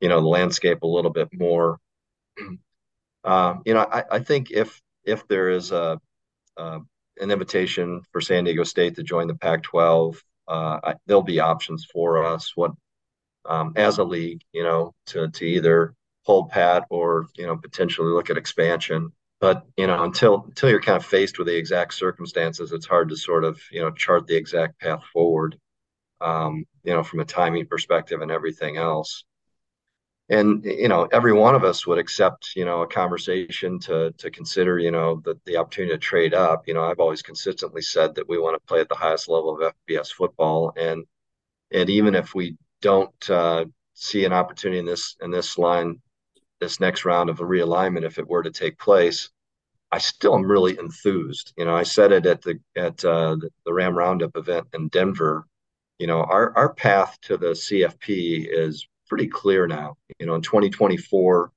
[0.00, 1.78] you know, the landscape a little bit more.
[3.24, 6.00] Uh, you know, I, I, think if if there is a,
[6.56, 6.78] uh,
[7.20, 11.84] an invitation for San Diego State to join the Pac-12, uh, I, there'll be options
[11.92, 12.70] for us what
[13.44, 15.94] um, as a league, you know, to to either
[16.24, 19.12] hold pat or you know potentially look at expansion.
[19.40, 23.08] But you know, until until you're kind of faced with the exact circumstances, it's hard
[23.10, 25.58] to sort of you know chart the exact path forward.
[26.20, 29.24] Um, you know, from a timing perspective and everything else.
[30.28, 34.30] And you know, every one of us would accept you know a conversation to to
[34.30, 36.66] consider you know the the opportunity to trade up.
[36.66, 39.56] You know, I've always consistently said that we want to play at the highest level
[39.56, 41.04] of FBS football, and
[41.72, 46.00] and even if we don't uh, see an opportunity in this in this line,
[46.60, 49.30] this next round of a realignment, if it were to take place,
[49.92, 51.52] I still am really enthused.
[51.56, 55.46] You know, I said it at the at uh, the, Ram Roundup event in Denver.
[55.98, 59.96] You know, our our path to the CFP is pretty clear now.
[60.18, 61.50] You know, in 2024,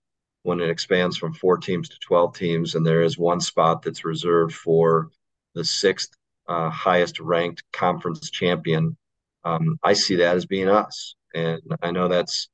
[0.44, 4.06] when it expands from four teams to 12 teams, and there is one spot that's
[4.06, 5.10] reserved for
[5.56, 6.12] the sixth
[6.48, 8.98] uh, highest ranked conference champion
[9.44, 11.16] um, I see that as being us.
[11.34, 12.50] And I know that's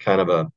[0.00, 0.50] kind of a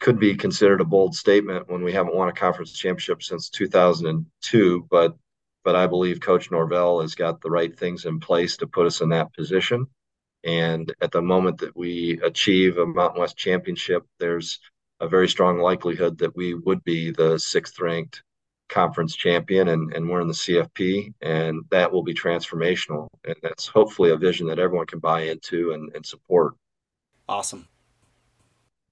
[0.00, 4.86] could be considered a bold statement when we haven't won a conference championship since 2002,
[4.90, 5.16] but
[5.62, 9.02] but I believe Coach Norvell has got the right things in place to put us
[9.02, 9.86] in that position.
[10.44, 14.58] And at the moment that we achieve a Mountain West championship, there's
[15.00, 18.22] a very strong likelihood that we would be the sixth ranked
[18.68, 23.08] conference champion and, and we're in the CFP, and that will be transformational.
[23.26, 26.54] And that's hopefully a vision that everyone can buy into and, and support.
[27.28, 27.68] Awesome.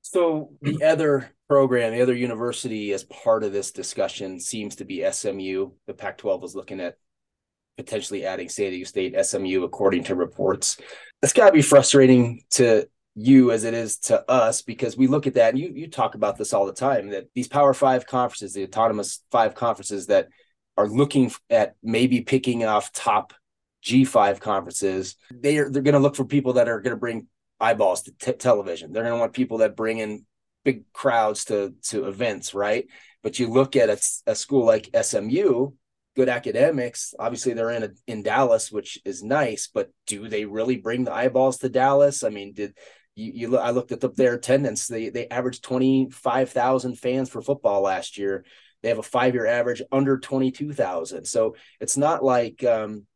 [0.03, 5.09] So the other program, the other university as part of this discussion seems to be
[5.11, 5.71] SMU.
[5.87, 6.97] The Pac 12 was looking at
[7.79, 10.77] potentially adding San Diego State, SMU, according to reports.
[11.23, 15.27] It's got to be frustrating to you as it is to us because we look
[15.27, 18.07] at that and you you talk about this all the time that these Power Five
[18.07, 20.29] conferences, the autonomous five conferences that
[20.77, 23.33] are looking at maybe picking off top
[23.85, 27.27] G5 conferences, they are they're going to look for people that are going to bring
[27.61, 28.93] eyeballs to t- television.
[28.93, 30.25] They're going to want people that bring in
[30.65, 32.87] big crowds to to events, right?
[33.23, 35.71] But you look at a, a school like SMU,
[36.19, 37.15] good academics.
[37.17, 39.71] Obviously, they're in a, in Dallas, which is nice.
[39.73, 42.25] But do they really bring the eyeballs to Dallas?
[42.25, 42.75] I mean, did
[43.15, 44.89] you, you I looked at the, their attendance.
[44.89, 48.45] They they averaged twenty five thousand fans for football last year.
[48.83, 51.25] They have a five year average under twenty two thousand.
[51.27, 53.07] So it's not like um,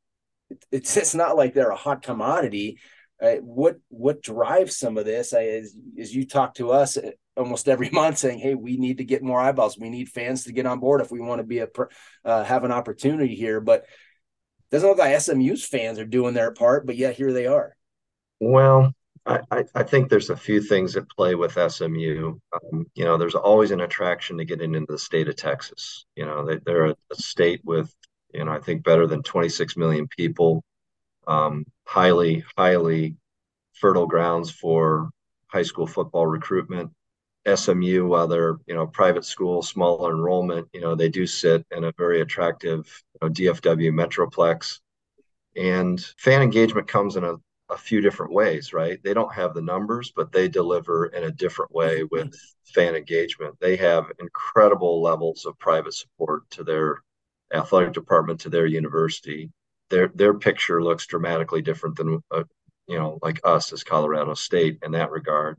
[0.71, 2.79] it's it's not like they're a hot commodity.
[3.23, 5.33] Uh, what what drives some of this?
[5.33, 8.99] I, as, as you talk to us uh, almost every month, saying, "Hey, we need
[8.99, 9.79] to get more eyeballs.
[9.79, 11.69] We need fans to get on board if we want to be a
[12.25, 13.85] uh, have an opportunity here." But
[14.71, 17.77] doesn't look like SMU's fans are doing their part, but yet here they are.
[18.41, 22.39] Well, I, I think there's a few things at play with SMU.
[22.53, 26.07] Um, you know, there's always an attraction to getting into the state of Texas.
[26.17, 27.95] You know, they, are a, a, state with,
[28.35, 30.65] you know, I think better than 26 million people,
[31.27, 33.17] um, highly, highly
[33.75, 35.11] fertile grounds for
[35.49, 36.91] high school football recruitment.
[37.47, 41.85] SMU, while they're you know private school, smaller enrollment, you know they do sit in
[41.85, 44.81] a very attractive you know, DFW metroplex,
[45.57, 47.35] and fan engagement comes in a
[47.71, 49.03] a few different ways, right?
[49.03, 52.35] They don't have the numbers, but they deliver in a different way with
[52.75, 53.57] fan engagement.
[53.61, 57.03] They have incredible levels of private support to their
[57.55, 59.51] athletic department, to their university.
[59.93, 62.45] Their their picture looks dramatically different than uh,
[62.87, 65.59] you know, like us as Colorado State in that regard.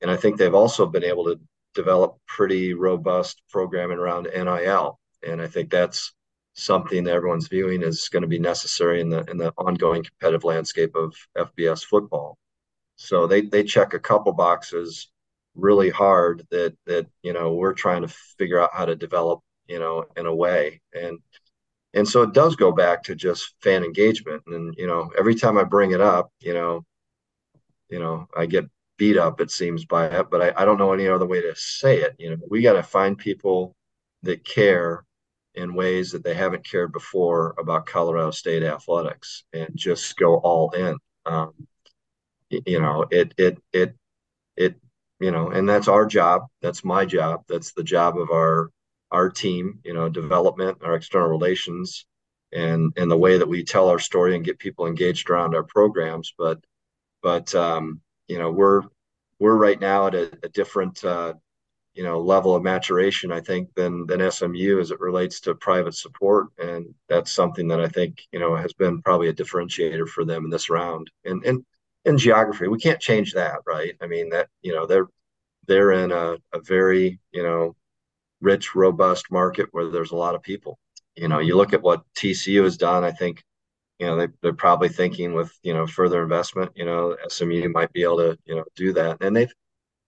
[0.00, 1.38] And I think they've also been able to
[1.74, 6.14] develop pretty robust programming around NIL, and I think that's
[6.54, 10.44] something that everyone's viewing is going to be necessary in the in the ongoing competitive
[10.44, 12.38] landscape of FBS football.
[12.96, 15.08] So they they check a couple boxes
[15.54, 19.78] really hard that that you know we're trying to figure out how to develop you
[19.78, 21.18] know in a way and
[21.94, 25.58] and so it does go back to just fan engagement and you know every time
[25.58, 26.84] I bring it up you know
[27.90, 30.92] you know I get beat up it seems by it but I, I don't know
[30.92, 33.74] any other way to say it you know we got to find people
[34.22, 35.04] that care
[35.58, 40.70] in ways that they haven't cared before about Colorado State athletics and just go all
[40.70, 40.96] in.
[41.26, 41.52] Um,
[42.50, 43.94] you know, it, it, it,
[44.56, 44.76] it,
[45.20, 46.42] you know, and that's our job.
[46.62, 47.42] That's my job.
[47.48, 48.70] That's the job of our,
[49.10, 52.06] our team, you know, development, our external relations,
[52.52, 55.64] and, and the way that we tell our story and get people engaged around our
[55.64, 56.34] programs.
[56.36, 56.58] But,
[57.22, 58.82] but, um, you know, we're,
[59.38, 61.34] we're right now at a, a different, uh,
[61.98, 65.96] you know level of maturation I think than than SMU as it relates to private
[65.96, 66.46] support.
[66.56, 70.44] And that's something that I think you know has been probably a differentiator for them
[70.44, 71.10] in this round.
[71.24, 71.64] And and
[72.04, 73.94] in geography we can't change that right?
[74.00, 75.08] I mean that you know they're
[75.66, 77.74] they're in a, a very you know
[78.40, 80.78] rich robust market where there's a lot of people.
[81.16, 83.42] You know you look at what TCU has done I think
[83.98, 87.92] you know they, they're probably thinking with you know further investment you know SMU might
[87.92, 89.18] be able to you know do that.
[89.22, 89.52] And they've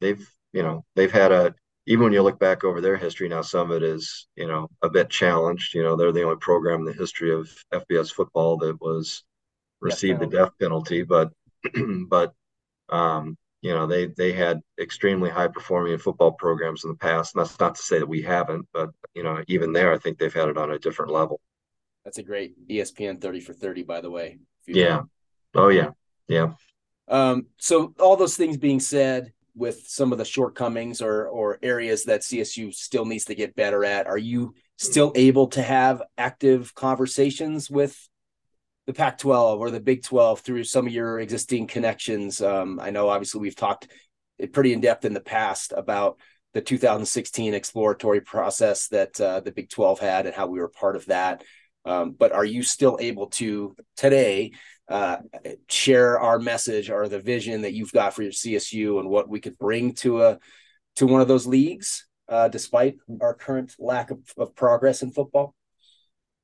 [0.01, 1.55] they've you know they've had a
[1.87, 4.69] even when you look back over their history now, some of it is, you know,
[4.83, 5.75] a bit challenged.
[5.75, 9.25] You know, they're the only program in the history of FBS football that was
[9.81, 11.33] received the death penalty, but
[12.09, 12.33] but
[12.91, 17.35] um, you know, they they had extremely high performing football programs in the past.
[17.35, 20.19] And that's not to say that we haven't, but you know, even there I think
[20.19, 21.41] they've had it on a different level.
[22.05, 24.39] That's a great ESPN 30 for 30, by the way.
[24.67, 24.89] Yeah.
[24.89, 25.09] Know.
[25.55, 25.91] Oh yeah.
[26.29, 26.53] Yeah.
[27.09, 32.05] Um, so all those things being said, with some of the shortcomings or or areas
[32.05, 34.07] that CSU still needs to get better at?
[34.07, 38.09] Are you still able to have active conversations with
[38.91, 42.43] the Pac-12 or the Big 12 through some of your existing connections?
[42.43, 43.87] Um, I know obviously we've talked
[44.53, 46.19] pretty in depth in the past about
[46.55, 50.97] the 2016 exploratory process that uh, the Big 12 had and how we were part
[50.97, 51.45] of that.
[51.85, 54.53] Um, but are you still able to today
[54.89, 55.19] uh,
[55.69, 59.39] share our message or the vision that you've got for your CSU and what we
[59.39, 60.39] could bring to a
[60.97, 65.55] to one of those leagues, uh, despite our current lack of, of progress in football?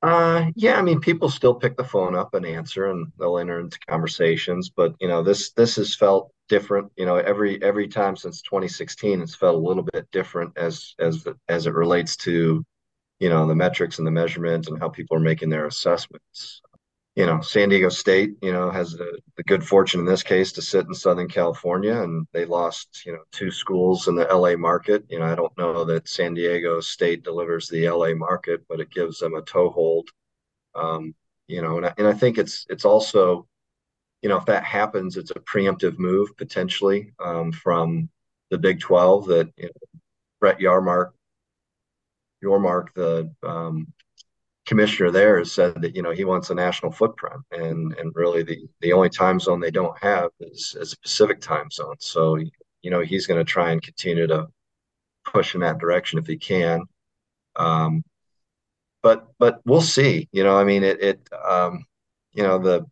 [0.03, 3.59] Uh, yeah, I mean, people still pick the phone up and answer, and they'll enter
[3.59, 4.69] into conversations.
[4.69, 6.91] But you know, this this has felt different.
[6.97, 11.25] You know, every every time since 2016, it's felt a little bit different as as
[11.49, 12.63] as it relates to
[13.19, 16.61] you know the metrics and the measurements and how people are making their assessments
[17.17, 20.51] you know, San Diego State, you know, has the, the, good fortune in this case
[20.51, 24.55] to sit in Southern California, and they lost, you know, two schools in the LA
[24.55, 25.03] market.
[25.09, 28.91] You know, I don't know that San Diego State delivers the LA market, but it
[28.91, 30.07] gives them a toehold.
[30.75, 31.15] Um,
[31.47, 33.47] you know, and I, and I think it's it's also,
[34.21, 38.09] you know, if that happens, it's a preemptive move potentially um, from
[38.51, 39.99] the Big Twelve that you know,
[40.39, 41.13] Brett Yormark,
[42.43, 43.91] Yormark, the um,
[44.67, 48.43] commissioner there has said that you know he wants a national footprint, and and really
[48.43, 51.95] the the only time zone they don't have is, is a Pacific time zone.
[51.99, 54.47] So you know he's going to try and continue to
[55.25, 56.83] push in that direction if he can.
[57.55, 58.03] Um,
[59.01, 60.27] but but we'll see.
[60.31, 61.85] You know, I mean, it it um,
[62.33, 62.85] you know the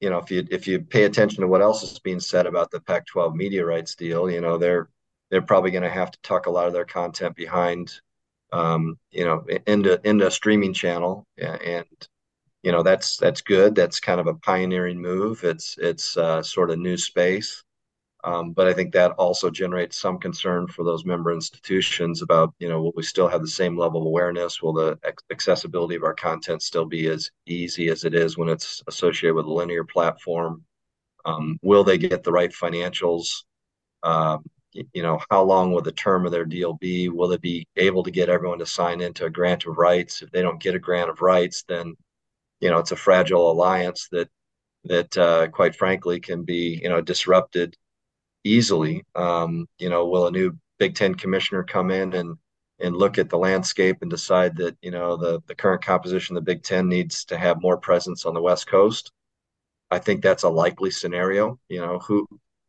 [0.00, 2.70] you know if you if you pay attention to what else is being said about
[2.70, 4.88] the Pac-12 media rights deal, you know they're
[5.30, 8.00] they're probably going to have to tuck a lot of their content behind
[8.54, 11.86] um, you know, into into a streaming channel, and
[12.62, 13.74] you know that's that's good.
[13.74, 15.42] That's kind of a pioneering move.
[15.42, 17.64] It's it's uh, sort of new space,
[18.22, 22.68] um, but I think that also generates some concern for those member institutions about you
[22.68, 24.62] know will we still have the same level of awareness?
[24.62, 24.98] Will the
[25.32, 29.46] accessibility of our content still be as easy as it is when it's associated with
[29.46, 30.62] a linear platform?
[31.24, 33.44] Um, will they get the right financials?
[34.04, 34.44] Um,
[34.74, 37.08] you know, how long will the term of their deal be?
[37.08, 40.22] Will it be able to get everyone to sign into a grant of rights?
[40.22, 41.96] If they don't get a grant of rights, then
[42.60, 44.28] you know it's a fragile alliance that
[44.84, 47.76] that uh, quite frankly can be you know disrupted
[48.44, 49.04] easily.
[49.14, 52.36] Um, you know, will a new Big Ten commissioner come in and
[52.80, 56.44] and look at the landscape and decide that you know the the current composition of
[56.44, 59.12] the Big Ten needs to have more presence on the West Coast?
[59.90, 61.58] I think that's a likely scenario.
[61.68, 62.26] You know, who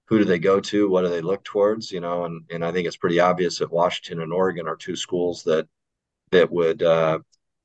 [0.07, 0.89] who do they go to?
[0.89, 1.91] What do they look towards?
[1.91, 4.95] You know, and and I think it's pretty obvious that Washington and Oregon are two
[4.95, 5.67] schools that
[6.31, 7.19] that would uh,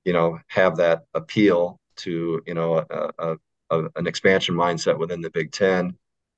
[0.04, 3.36] you know have that appeal to you know a, a,
[3.70, 5.96] a, an expansion mindset within the Big Ten.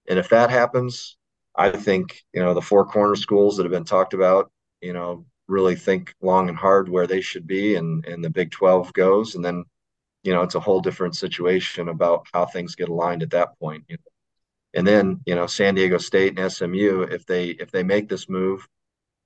[0.09, 1.17] And if that happens,
[1.55, 4.51] I think you know the four corner schools that have been talked about,
[4.81, 8.51] you know, really think long and hard where they should be, and and the Big
[8.51, 9.65] Twelve goes, and then
[10.25, 13.85] you know it's a whole different situation about how things get aligned at that point.
[13.89, 14.12] You know,
[14.75, 18.29] and then, you know, San Diego State and SMU, if they if they make this
[18.29, 18.67] move,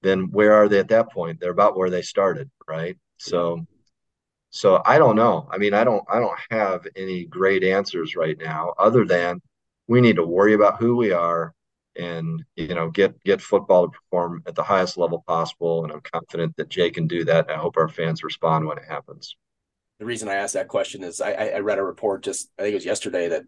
[0.03, 1.41] then where are they at that point?
[1.41, 2.97] They're about where they started, right?
[3.19, 3.67] So
[4.51, 5.49] so I don't know.
[5.51, 9.41] I mean, I don't I don't have any great answers right now other than
[9.87, 11.55] we need to worry about who we are
[11.97, 16.01] and you know get get football to perform at the highest level possible and i'm
[16.01, 19.37] confident that jay can do that i hope our fans respond when it happens
[19.99, 22.73] the reason i asked that question is i i read a report just i think
[22.73, 23.45] it was yesterday that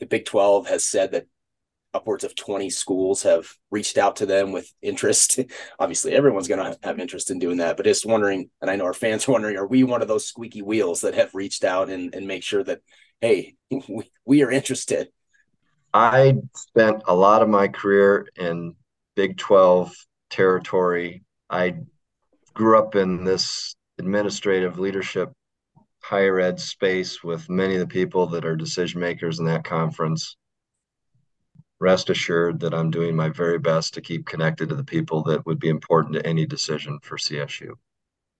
[0.00, 1.26] the big 12 has said that
[1.94, 5.38] upwards of 20 schools have reached out to them with interest.
[5.78, 8.84] Obviously, everyone's going to have interest in doing that, but just wondering, and I know
[8.84, 11.88] our fans are wondering, are we one of those squeaky wheels that have reached out
[11.88, 12.80] and, and make sure that,
[13.20, 15.08] hey, we, we are interested?
[15.92, 18.74] I spent a lot of my career in
[19.14, 19.94] Big 12
[20.28, 21.22] territory.
[21.48, 21.76] I
[22.52, 25.32] grew up in this administrative leadership
[26.02, 30.36] higher ed space with many of the people that are decision makers in that conference
[31.80, 35.44] rest assured that I'm doing my very best to keep connected to the people that
[35.46, 37.72] would be important to any decision for CSU.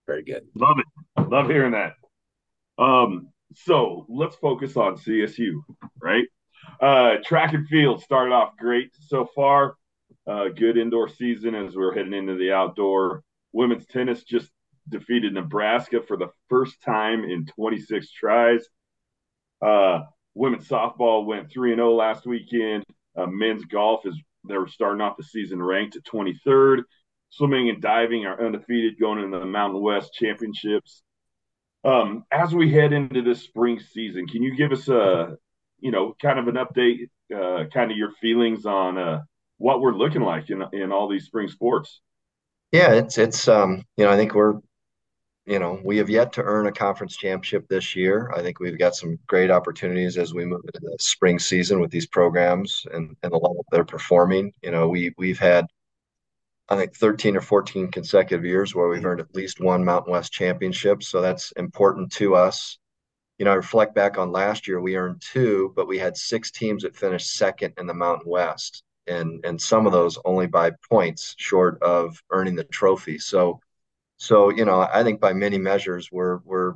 [0.07, 0.47] Very good.
[0.55, 1.29] Love it.
[1.31, 1.95] Love hearing that.
[2.79, 5.63] Um, so let's focus on CSU,
[6.01, 6.25] right?
[6.81, 9.77] Uh, track and field started off great so far.
[10.27, 13.23] Uh, good indoor season as we're heading into the outdoor.
[13.53, 14.51] Women's tennis just
[14.89, 18.67] defeated Nebraska for the first time in 26 tries.
[19.63, 20.01] Uh,
[20.35, 22.85] women's softball went 3 0 last weekend.
[23.17, 26.83] Uh, men's golf is they're starting off the season ranked at 23rd.
[27.31, 31.03] Swimming and diving are undefeated going into the Mountain West Championships.
[31.85, 35.37] Um, as we head into this spring season, can you give us a,
[35.81, 39.23] you know, kind of an update, uh, kind of your feelings on uh,
[39.59, 42.01] what we're looking like in in all these spring sports?
[42.73, 44.61] Yeah, it's it's um, you know, I think we're
[45.47, 48.33] you know, we have yet to earn a conference championship this year.
[48.35, 51.91] I think we've got some great opportunities as we move into the spring season with
[51.91, 54.53] these programs and, and the level they're performing.
[54.63, 55.67] You know, we we've had
[56.69, 60.33] I think 13 or 14 consecutive years where we've earned at least one Mountain West
[60.33, 61.03] championship.
[61.03, 62.79] So that's important to us.
[63.39, 66.51] You know, I reflect back on last year, we earned two, but we had six
[66.51, 68.83] teams that finished second in the Mountain West.
[69.07, 73.19] And and some of those only by points short of earning the trophy.
[73.19, 73.61] So
[74.17, 76.75] so, you know, I think by many measures, we're we're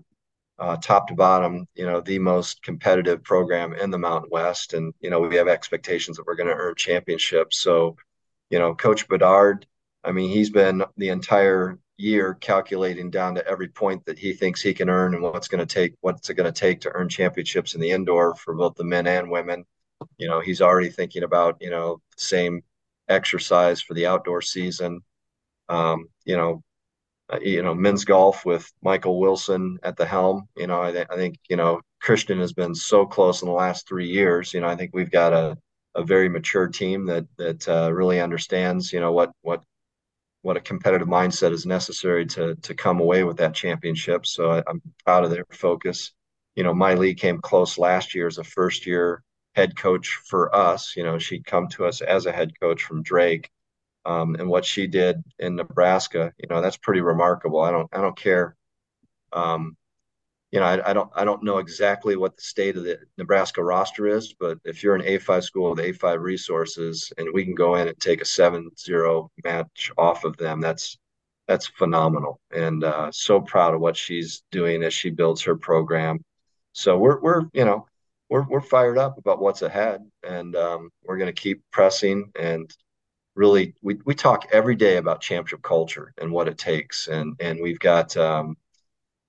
[0.58, 4.92] uh, top to bottom, you know, the most competitive program in the Mountain West, and
[5.00, 7.60] you know, we have expectations that we're going to earn championships.
[7.60, 7.96] So,
[8.50, 9.66] you know, Coach Bedard,
[10.04, 14.62] I mean, he's been the entire year calculating down to every point that he thinks
[14.62, 17.08] he can earn and what's going to take what's it going to take to earn
[17.08, 19.64] championships in the indoor for both the men and women.
[20.18, 22.62] You know he's already thinking about you know same
[23.08, 25.00] exercise for the outdoor season.
[25.68, 26.62] Um, you know
[27.30, 31.06] uh, you know men's golf with michael wilson at the helm you know I, th-
[31.10, 34.60] I think you know christian has been so close in the last three years you
[34.60, 35.56] know i think we've got a,
[35.94, 39.62] a very mature team that that uh, really understands you know what what
[40.42, 44.26] what a competitive mindset is necessary to to come away with that championship.
[44.26, 46.12] So I, am proud of their focus.
[46.56, 49.22] You know, league came close last year as a first year
[49.54, 50.94] head coach for us.
[50.96, 53.50] You know, she'd come to us as a head coach from Drake,
[54.04, 56.32] um, and what she did in Nebraska.
[56.38, 57.60] You know, that's pretty remarkable.
[57.60, 58.56] I don't I don't care
[59.32, 59.76] um,
[60.50, 63.62] you know, I, I, don't I don't know exactly what the state of the Nebraska
[63.62, 67.74] roster is, but if you're an A5 school with A5 resources and we can go
[67.74, 70.96] in and take a 7-0 match off of them, that's
[71.46, 72.40] that's phenomenal.
[72.50, 76.18] And uh, so proud of what she's doing as she builds her program.
[76.72, 77.86] So we're we're you know
[78.30, 82.70] we're we're fired up about what's ahead, and um, we're going to keep pressing and
[83.38, 87.60] really we we talk every day about championship culture and what it takes, and and
[87.62, 88.16] we've got.
[88.16, 88.56] Um,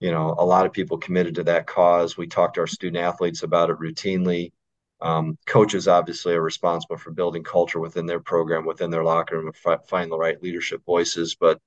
[0.01, 3.03] you know a lot of people committed to that cause we talk to our student
[3.03, 4.51] athletes about it routinely
[5.01, 9.47] um, coaches obviously are responsible for building culture within their program within their locker room
[9.47, 11.59] and f- find the right leadership voices but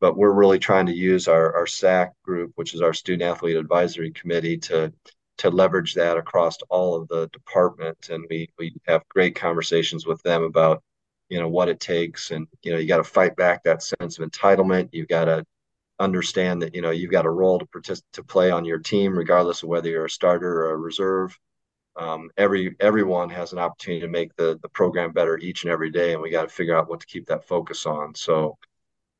[0.00, 3.56] but we're really trying to use our, our SAC group, which is our Student Athlete
[3.56, 4.92] Advisory Committee, to
[5.38, 8.08] to leverage that across all of the department.
[8.10, 10.82] And we we have great conversations with them about,
[11.28, 12.30] you know, what it takes.
[12.30, 14.90] And, you know, you got to fight back that sense of entitlement.
[14.92, 15.44] You've got to
[15.98, 19.16] understand that you know you've got a role to partic- to play on your team,
[19.16, 21.38] regardless of whether you're a starter or a reserve.
[21.96, 25.90] Um, every everyone has an opportunity to make the the program better each and every
[25.90, 28.14] day, and we got to figure out what to keep that focus on.
[28.14, 28.56] So,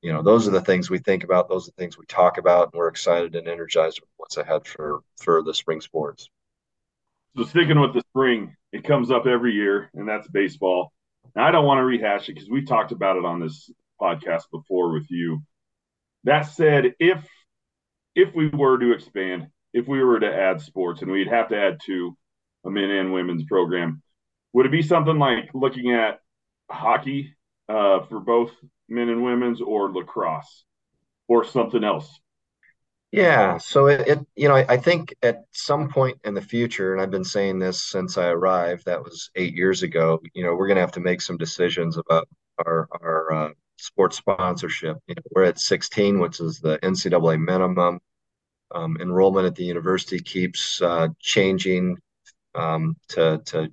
[0.03, 1.49] you know, those are the things we think about.
[1.49, 4.67] Those are the things we talk about, and we're excited and energized with what's ahead
[4.67, 6.31] for for the spring sports.
[7.37, 10.93] So, sticking with the spring, it comes up every year, and that's baseball.
[11.35, 13.71] Now, I don't want to rehash it because we talked about it on this
[14.01, 15.43] podcast before with you.
[16.25, 17.27] That said, if
[18.15, 21.57] if we were to expand, if we were to add sports, and we'd have to
[21.57, 22.17] add to
[22.65, 24.03] a men and women's program,
[24.53, 26.21] would it be something like looking at
[26.71, 27.37] hockey
[27.69, 28.51] uh, for both
[28.89, 30.65] men and women's, or lacrosse,
[31.29, 32.19] or something else?
[33.11, 36.93] Yeah, so it, it, you know, I, I, think at some point in the future,
[36.93, 40.21] and I've been saying this since I arrived, that was eight years ago.
[40.35, 42.29] You know, we're going to have to make some decisions about
[42.67, 44.99] our our uh, sports sponsorship.
[45.07, 48.01] You know, we're at 16, which is the NCAA minimum.
[48.75, 51.97] Um, enrollment at the university keeps uh, changing
[52.55, 53.69] um, to to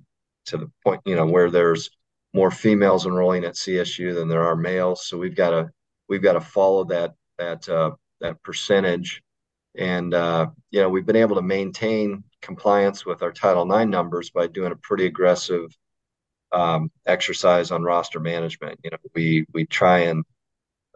[0.46, 1.90] to the point, you know, where there's
[2.32, 5.06] more females enrolling at CSU than there are males.
[5.06, 5.70] So we've got to
[6.08, 9.22] we've got to follow that that uh, that percentage.
[9.76, 14.30] And uh, you know, we've been able to maintain compliance with our Title IX numbers
[14.30, 15.76] by doing a pretty aggressive
[16.52, 18.80] um, exercise on roster management.
[18.84, 20.24] You know, we we try and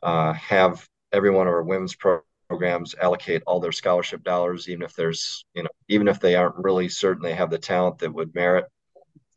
[0.03, 4.83] uh, have every one of our women's pro- programs allocate all their scholarship dollars, even
[4.83, 8.12] if there's you know even if they aren't really certain they have the talent that
[8.12, 8.66] would merit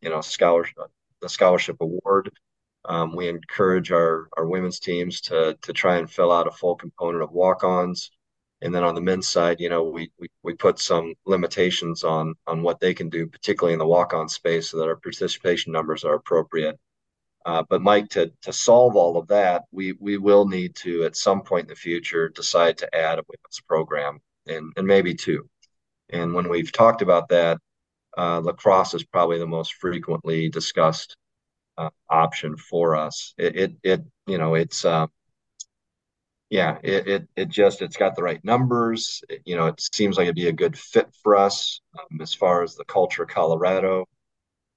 [0.02, 0.76] you know scholarship
[1.22, 2.32] the scholarship award.
[2.86, 6.76] Um, we encourage our our women's teams to to try and fill out a full
[6.76, 8.12] component of walk-ons.
[8.64, 12.34] And then on the men's side, you know, we, we, we put some limitations on
[12.47, 16.05] on what they can do, particularly in the walk-on space, so that our participation numbers
[16.05, 16.80] are appropriate.
[17.45, 21.18] Uh, but Mike, to to solve all of that, we we will need to at
[21.18, 25.49] some point in the future decide to add a women's program and and maybe two.
[26.09, 27.57] And when we've talked about that,
[28.18, 31.18] uh, lacrosse is probably the most frequently discussed
[31.78, 33.34] uh, option for us.
[33.38, 35.07] It, it, it you know it's uh,
[36.54, 39.24] yeah, it, it, it just it's got the right numbers.
[39.28, 42.32] It, you know, it seems like it'd be a good fit for us um, as
[42.32, 44.06] far as the culture Colorado.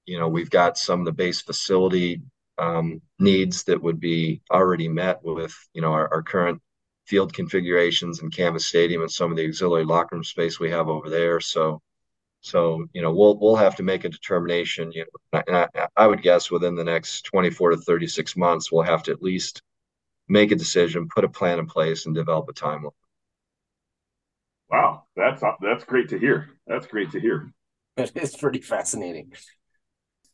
[0.07, 2.23] You know, we've got some of the base facility
[2.57, 6.59] um, needs that would be already met with you know our, our current
[7.05, 10.87] field configurations and Canvas Stadium and some of the auxiliary locker room space we have
[10.87, 11.39] over there.
[11.39, 11.79] So,
[12.41, 14.91] so you know we'll we'll have to make a determination.
[14.93, 19.03] You know, I, I would guess within the next 24 to 36 months we'll have
[19.03, 19.61] to at least
[20.27, 22.91] make a decision, put a plan in place, and develop a timeline.
[24.69, 26.49] Wow, that's that's great to hear.
[26.65, 27.51] That's great to hear.
[27.97, 29.33] It's pretty fascinating.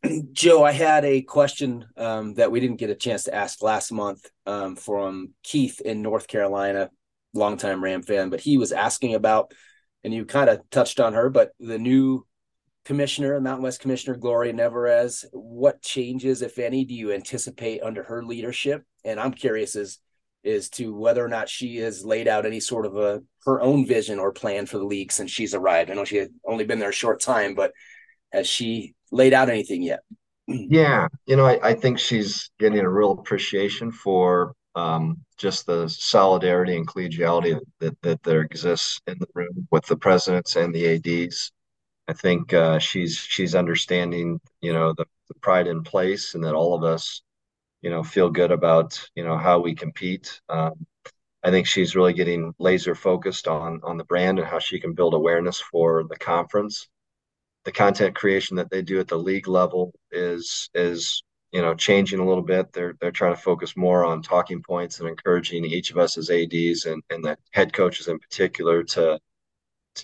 [0.33, 3.89] Joe, I had a question um, that we didn't get a chance to ask last
[3.91, 6.89] month um, from Keith in North Carolina,
[7.33, 9.53] longtime Ram fan, but he was asking about,
[10.03, 12.25] and you kind of touched on her, but the new
[12.85, 18.23] commissioner, Mountain West Commissioner Gloria Nevarez, what changes, if any, do you anticipate under her
[18.23, 18.83] leadership?
[19.03, 19.99] And I'm curious, is
[20.43, 23.85] is to whether or not she has laid out any sort of a her own
[23.85, 25.89] vision or plan for the league since she's arrived.
[25.89, 27.71] I know she had only been there a short time, but
[28.31, 30.01] has she laid out anything yet?
[30.47, 35.87] Yeah, you know, I, I think she's getting a real appreciation for um, just the
[35.87, 40.95] solidarity and collegiality that, that there exists in the room with the presidents and the
[40.95, 41.53] ads.
[42.07, 46.55] I think uh, she's she's understanding, you know, the, the pride in place, and that
[46.55, 47.21] all of us,
[47.81, 50.41] you know, feel good about, you know, how we compete.
[50.49, 50.85] Um,
[51.43, 54.93] I think she's really getting laser focused on on the brand and how she can
[54.93, 56.87] build awareness for the conference.
[57.65, 62.19] The content creation that they do at the league level is is you know changing
[62.19, 62.73] a little bit.
[62.73, 66.29] They're they're trying to focus more on talking points and encouraging each of us as
[66.29, 69.19] ads and and the head coaches in particular to, to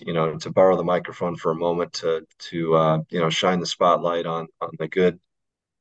[0.00, 3.60] you know to borrow the microphone for a moment to to uh, you know shine
[3.60, 5.18] the spotlight on on the good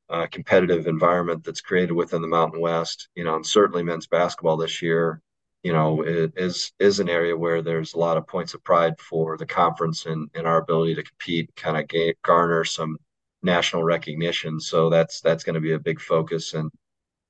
[0.10, 3.10] uh, competitive environment that's created within the Mountain West.
[3.16, 5.22] You know, and certainly men's basketball this year,
[5.64, 9.38] you know, is is an area where there's a lot of points of pride for
[9.38, 12.98] the conference and, and our ability to compete, kind of garner some
[13.44, 14.60] national recognition.
[14.60, 16.54] So that's that's going to be a big focus.
[16.54, 16.72] And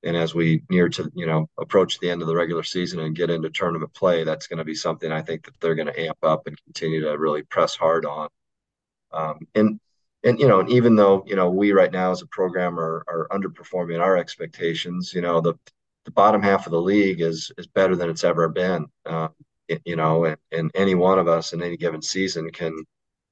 [0.02, 3.16] and as we near to you know approach the end of the regular season and
[3.16, 6.00] get into tournament play, that's going to be something I think that they're going to
[6.00, 8.28] amp up and continue to really press hard on.
[9.12, 9.80] Um, and
[10.24, 13.04] and you know, and even though you know we right now as a program are,
[13.08, 15.54] are underperforming our expectations, you know the
[16.04, 18.86] the bottom half of the league is is better than it's ever been.
[19.06, 19.28] Uh,
[19.84, 22.84] you know, and, and any one of us in any given season can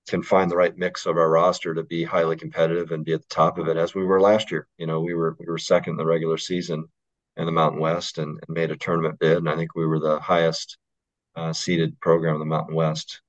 [0.08, 3.22] can find the right mix of our roster to be highly competitive and be at
[3.22, 4.66] the top of it as we were last year.
[4.78, 6.88] You know, we were we were second in the regular season
[7.36, 10.00] in the Mountain West and, and made a tournament bid, and I think we were
[10.00, 10.76] the highest
[11.36, 13.20] uh, seeded program in the Mountain West.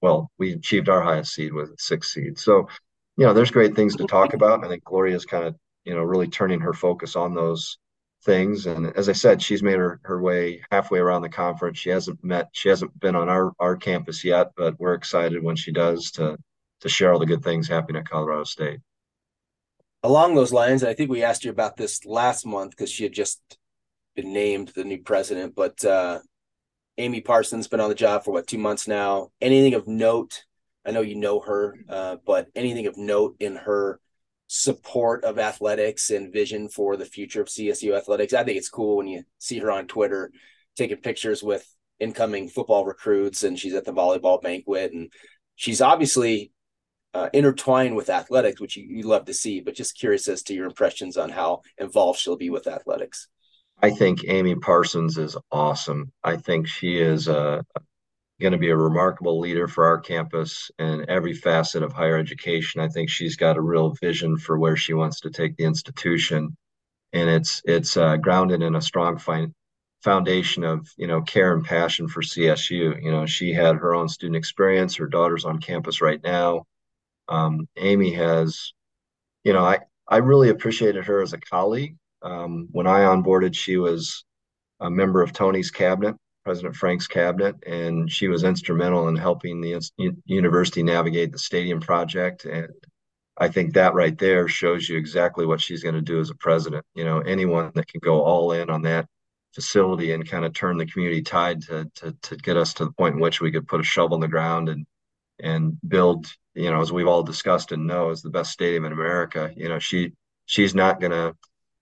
[0.00, 2.38] Well, we achieved our highest seed with six seed.
[2.38, 2.68] So,
[3.18, 4.64] you know, there's great things to talk about.
[4.64, 5.54] I think Gloria's kind of
[5.84, 7.78] you know really turning her focus on those
[8.24, 8.66] things.
[8.66, 11.78] And as I said, she's made her, her way halfway around the conference.
[11.78, 15.56] She hasn't met, she hasn't been on our, our campus yet, but we're excited when
[15.56, 16.36] she does to,
[16.80, 18.80] to share all the good things happening at Colorado State.
[20.02, 23.12] Along those lines, I think we asked you about this last month because she had
[23.12, 23.40] just
[24.14, 26.20] been named the new president, but uh,
[26.98, 29.30] Amy Parsons been on the job for what, two months now.
[29.40, 30.44] Anything of note?
[30.86, 33.98] I know you know her, uh, but anything of note in her
[34.46, 38.34] support of athletics and vision for the future of CSU athletics.
[38.34, 40.30] I think it's cool when you see her on Twitter
[40.76, 41.66] taking pictures with
[41.98, 45.10] incoming football recruits and she's at the volleyball banquet and
[45.54, 46.52] she's obviously
[47.14, 50.54] uh, intertwined with athletics, which you, you love to see, but just curious as to
[50.54, 53.28] your impressions on how involved she'll be with athletics.
[53.80, 56.12] I think Amy Parsons is awesome.
[56.22, 57.64] I think she is a,
[58.44, 62.78] going to be a remarkable leader for our campus and every facet of higher education.
[62.78, 66.54] I think she's got a real vision for where she wants to take the institution,
[67.14, 69.18] and it's it's uh, grounded in a strong
[70.02, 73.02] foundation of you know care and passion for CSU.
[73.02, 74.94] You know, she had her own student experience.
[74.94, 76.66] Her daughter's on campus right now.
[77.30, 78.74] Um, Amy has,
[79.42, 81.96] you know, I I really appreciated her as a colleague.
[82.20, 84.22] Um, when I onboarded, she was
[84.80, 89.80] a member of Tony's cabinet President Frank's cabinet, and she was instrumental in helping the
[90.26, 92.44] university navigate the stadium project.
[92.44, 92.68] And
[93.38, 96.34] I think that right there shows you exactly what she's going to do as a
[96.34, 96.84] president.
[96.94, 99.08] You know, anyone that can go all in on that
[99.54, 102.92] facility and kind of turn the community tide to, to to get us to the
[102.92, 104.86] point in which we could put a shovel in the ground and
[105.40, 108.92] and build, you know, as we've all discussed and know, is the best stadium in
[108.92, 109.50] America.
[109.56, 110.12] You know, she
[110.46, 111.34] she's not gonna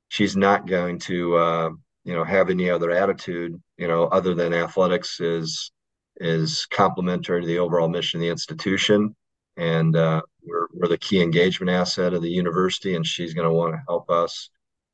[0.09, 1.71] she's not going to uh,
[2.05, 5.73] you know have any other attitude you know other than athletics is
[6.17, 9.15] is complementary to the overall mission of the institution.
[9.57, 13.55] And uh, we're, we're the key engagement asset of the university and she's going to
[13.55, 14.51] want to help us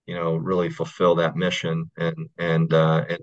[0.06, 1.90] you know really fulfill that mission.
[1.96, 3.18] And and uh, and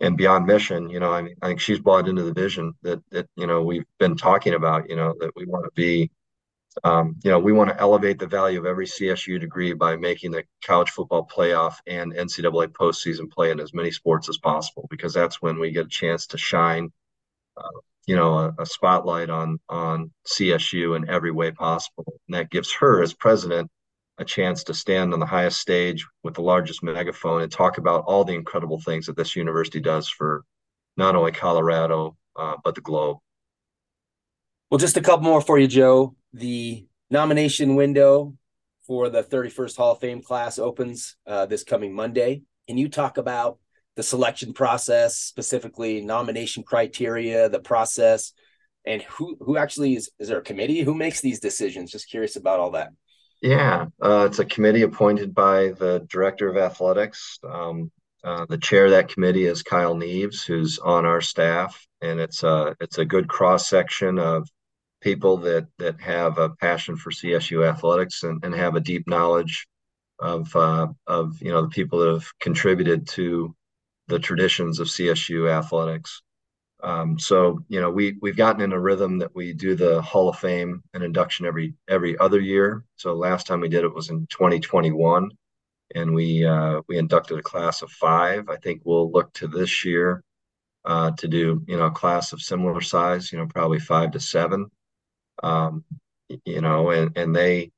[0.00, 3.00] and beyond mission you know I mean I think she's bought into the vision that
[3.10, 6.10] that you know we've been talking about you know that we want to be
[6.84, 10.30] um, you know, we want to elevate the value of every CSU degree by making
[10.30, 15.12] the college football playoff and NCAA postseason play in as many sports as possible, because
[15.12, 16.92] that's when we get a chance to shine,
[17.56, 22.14] uh, you know, a, a, spotlight on on CSU in every way possible.
[22.28, 23.68] And that gives her, as president,
[24.18, 28.04] a chance to stand on the highest stage with the largest megaphone and talk about
[28.04, 30.44] all the incredible things that this university does for
[30.96, 33.18] not only Colorado uh, but the globe.
[34.70, 38.34] Well, just a couple more for you, Joe the nomination window
[38.86, 42.42] for the 31st Hall of Fame class opens uh, this coming Monday.
[42.68, 43.58] Can you talk about
[43.96, 48.32] the selection process, specifically nomination criteria, the process,
[48.86, 51.90] and who who actually is is there a committee who makes these decisions?
[51.90, 52.90] Just curious about all that.
[53.42, 57.38] Yeah, uh, it's a committee appointed by the director of athletics.
[57.42, 57.90] Um,
[58.22, 62.42] Uh, the chair of that committee is Kyle Neves, who's on our staff, and it's
[62.42, 64.46] a it's a good cross section of
[65.00, 69.66] people that that have a passion for CSU athletics and, and have a deep knowledge
[70.18, 73.54] of uh, of you know the people that have contributed to
[74.08, 76.22] the traditions of CSU athletics.
[76.82, 80.28] Um, so you know we we've gotten in a rhythm that we do the Hall
[80.28, 82.84] of Fame and induction every every other year.
[82.96, 85.30] So last time we did it was in 2021,
[85.94, 88.48] and we uh, we inducted a class of five.
[88.48, 90.22] I think we'll look to this year
[90.84, 93.32] uh, to do you know a class of similar size.
[93.32, 94.70] You know probably five to seven.
[95.42, 95.84] Um,
[96.44, 97.70] you know, and and they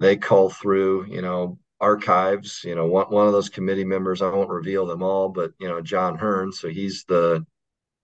[0.00, 2.62] they call through you know archives.
[2.64, 4.22] You know, one one of those committee members.
[4.22, 6.52] I won't reveal them all, but you know, John Hirn.
[6.52, 7.44] So he's the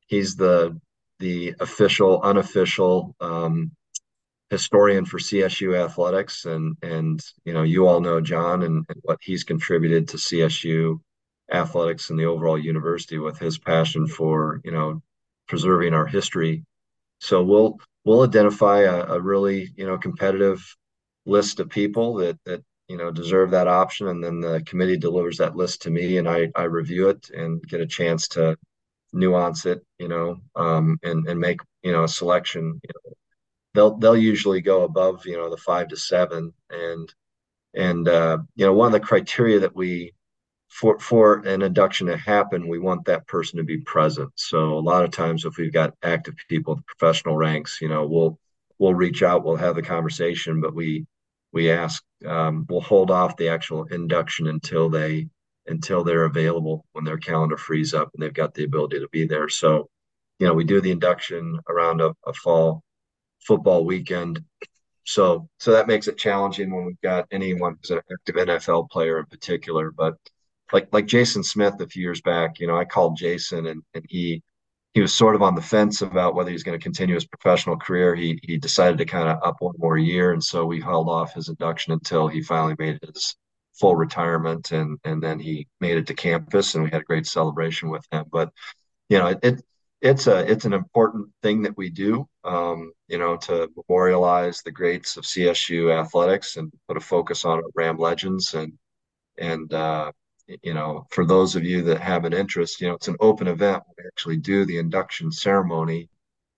[0.06, 0.78] he's the
[1.20, 3.70] the official, unofficial um,
[4.50, 9.18] historian for CSU athletics, and and you know, you all know John and, and what
[9.22, 11.00] he's contributed to CSU
[11.52, 15.02] athletics and the overall university with his passion for you know
[15.48, 16.64] preserving our history.
[17.20, 20.64] So we'll we'll identify a, a really you know competitive
[21.26, 24.08] list of people that that you know deserve that option.
[24.08, 27.62] And then the committee delivers that list to me and i i review it and
[27.62, 28.56] get a chance to
[29.12, 32.80] nuance it you know um, and and make you know a selection.
[32.82, 33.12] You know,
[33.74, 36.52] they'll they'll usually go above you know the five to seven.
[36.70, 37.12] And
[37.74, 40.14] and uh, you know one of the criteria that we
[40.74, 44.80] for for an induction to happen we want that person to be present so a
[44.80, 48.38] lot of times if we've got active people in the professional ranks you know we'll
[48.78, 51.06] we'll reach out we'll have the conversation but we
[51.52, 55.28] we ask um, we'll hold off the actual induction until they
[55.66, 59.26] until they're available when their calendar frees up and they've got the ability to be
[59.26, 59.48] there.
[59.48, 59.88] So,
[60.38, 62.82] you know, we do the induction around a, a fall
[63.46, 64.42] football weekend.
[65.04, 69.18] So, so that makes it challenging when we've got anyone who's an active NFL player
[69.18, 69.90] in particular.
[69.90, 70.16] But
[70.72, 74.04] like like Jason Smith a few years back, you know, I called Jason and and
[74.08, 74.42] he
[74.94, 77.76] he was sort of on the fence about whether he's going to continue his professional
[77.76, 78.14] career.
[78.14, 81.34] He he decided to kind of up one more year, and so we held off
[81.34, 83.36] his induction until he finally made his
[83.74, 87.26] full retirement, and and then he made it to campus, and we had a great
[87.26, 88.24] celebration with him.
[88.30, 88.52] But
[89.08, 89.64] you know, it, it
[90.00, 94.70] it's a it's an important thing that we do, um, you know, to memorialize the
[94.70, 98.74] greats of CSU athletics and put a focus on Ram legends and
[99.38, 100.12] and uh,
[100.46, 103.48] you know, for those of you that have an interest, you know, it's an open
[103.48, 103.82] event.
[103.96, 106.08] We actually do the induction ceremony.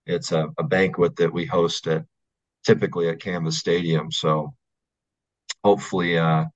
[0.07, 2.05] It's a, a banquet that we host at
[2.65, 4.11] typically at Canvas Stadium.
[4.11, 4.55] So
[5.65, 6.47] hopefully, uh,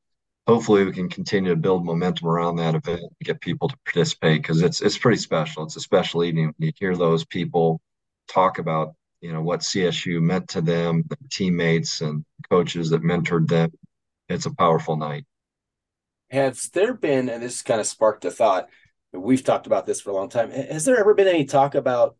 [0.46, 4.42] hopefully we can continue to build momentum around that event and get people to participate
[4.42, 5.64] because it's it's pretty special.
[5.64, 7.80] It's a special evening when you hear those people
[8.28, 13.48] talk about you know what CSU meant to them, the teammates and coaches that mentored
[13.48, 13.70] them.
[14.28, 15.24] It's a powerful night
[16.30, 18.68] has there been, and this kind of sparked a thought,
[19.12, 20.50] we've talked about this for a long time.
[20.50, 22.16] Has there ever been any talk about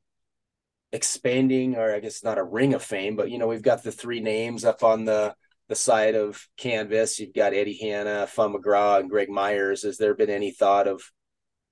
[0.93, 3.93] expanding, or I guess not a ring of fame, but you know, we've got the
[3.93, 5.35] three names up on the
[5.69, 7.21] the side of canvas.
[7.21, 9.85] You've got Eddie Hanna, Fum McGraw, and Greg Myers.
[9.85, 11.01] Has there been any thought of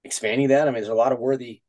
[0.05, 0.62] expanding that?
[0.62, 1.62] I mean, there's a lot of worthy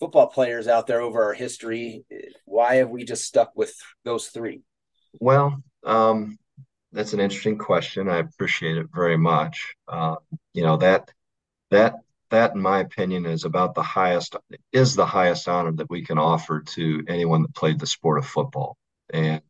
[0.00, 2.04] football players out there over our history.
[2.46, 3.74] Why have we just stuck with
[4.04, 4.62] those three?
[5.20, 6.38] Well, um,
[6.94, 8.08] that's an interesting question.
[8.08, 9.74] I appreciate it very much.
[9.88, 10.16] Uh,
[10.52, 11.10] you know that
[11.70, 11.96] that
[12.30, 14.36] that, in my opinion, is about the highest
[14.72, 18.26] is the highest honor that we can offer to anyone that played the sport of
[18.26, 18.76] football.
[19.10, 19.42] And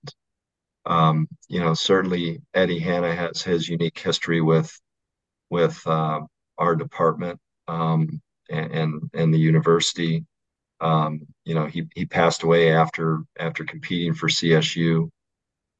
[0.87, 4.79] um, you know, certainly Eddie Hanna has his unique history with
[5.51, 6.21] with uh,
[6.59, 7.39] our department
[7.69, 8.21] um,
[8.51, 10.25] and, and, and the university.
[10.81, 15.11] Um, you know, he he passed away after after competing for CSU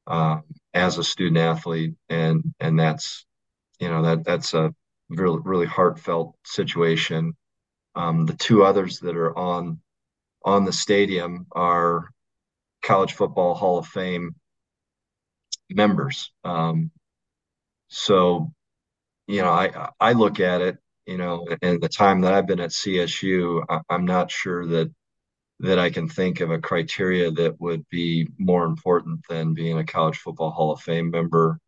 [0.07, 0.39] uh,
[0.73, 3.25] as a student athlete, and and that's
[3.79, 4.73] you know that that's a
[5.09, 7.35] really really heartfelt situation.
[7.95, 9.79] Um, the two others that are on
[10.43, 12.09] on the stadium are
[12.83, 14.35] College Football Hall of Fame
[15.69, 16.31] members.
[16.43, 16.91] Um,
[17.87, 18.51] so,
[19.27, 22.59] you know, I I look at it, you know, in the time that I've been
[22.59, 24.91] at CSU, I, I'm not sure that
[25.59, 29.85] that I can think of a criteria that would be more important than being a
[29.85, 31.59] college football Hall of Fame member,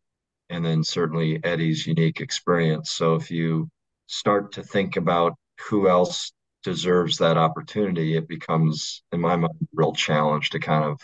[0.50, 2.90] and then certainly Eddie's unique experience.
[2.90, 3.68] So if you
[4.06, 5.34] start to think about
[5.68, 6.32] who else
[6.62, 11.00] deserves that opportunity, it becomes, in my mind, a real challenge to kind of,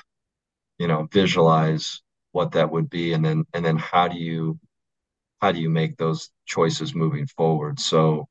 [0.79, 4.59] you know, visualize what that would be, and then and then how do you
[5.41, 7.79] how do you make those choices moving forward?
[7.81, 8.29] So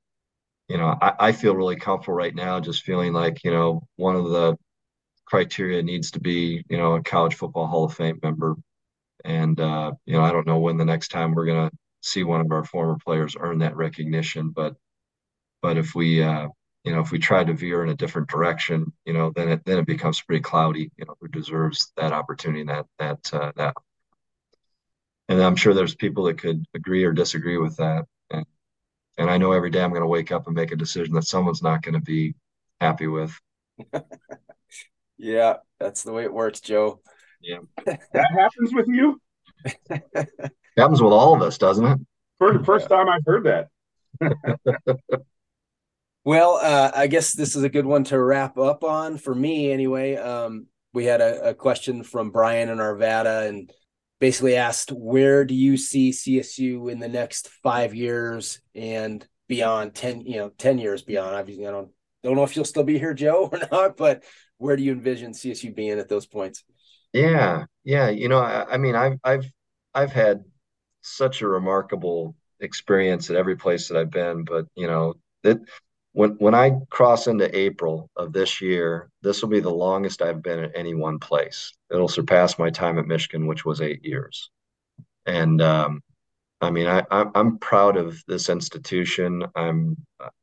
[0.74, 4.16] you know, I, I feel really comfortable right now, just feeling like, you know, one
[4.16, 4.58] of the
[5.26, 8.56] criteria needs to be, you know, a college football Hall of Fame member.
[9.24, 11.72] And, uh, you know, I don't know when the next time we're to
[12.02, 14.76] see one of our former players earn that recognition, but
[15.62, 16.48] but if we uh,
[16.84, 19.66] you know if we try to veer in a different direction, you know, then it
[19.66, 20.92] then it becomes pretty cloudy.
[20.98, 23.76] You know, who deserves that opportunity, that that uh, that.
[25.30, 28.06] And I'm sure there's people that could agree or disagree with that.
[29.18, 31.14] And, and I know every day I'm going to wake up and make a decision
[31.16, 32.36] that someone's not going to be
[32.80, 33.38] happy with.
[35.18, 37.02] yeah, that's the way it works, Joe.
[37.42, 37.60] Yeah.
[37.86, 39.22] that happens with you?
[40.78, 42.00] happens with all of us, doesn't it?
[42.38, 43.70] For the first time I've heard that.
[46.24, 49.72] well, uh, I guess this is a good one to wrap up on for me
[49.72, 50.16] anyway.
[50.16, 53.72] Um, we had a, a, question from Brian in Arvada and
[54.24, 60.22] basically asked, where do you see CSU in the next five years and beyond 10,
[60.22, 61.36] you know, 10 years beyond?
[61.36, 61.90] Obviously, I don't,
[62.24, 64.24] don't know if you'll still be here, Joe, or not, but
[64.60, 66.64] where do you envision CSU being at those points?
[67.12, 68.12] Yeah, yeah.
[68.12, 69.52] You know, I, I mean, I've, I've,
[69.94, 70.46] I've had
[71.02, 74.46] such a remarkable experience at every place that I've been.
[74.46, 75.58] But you know, that
[76.14, 80.42] when when I cross into April of this year, this will be the longest I've
[80.42, 81.74] been at any one place.
[81.92, 84.50] It'll surpass my time at Michigan, which was eight years.
[85.26, 86.02] And um,
[86.62, 89.44] I mean, I, I'm proud of this institution.
[89.56, 89.98] I'm,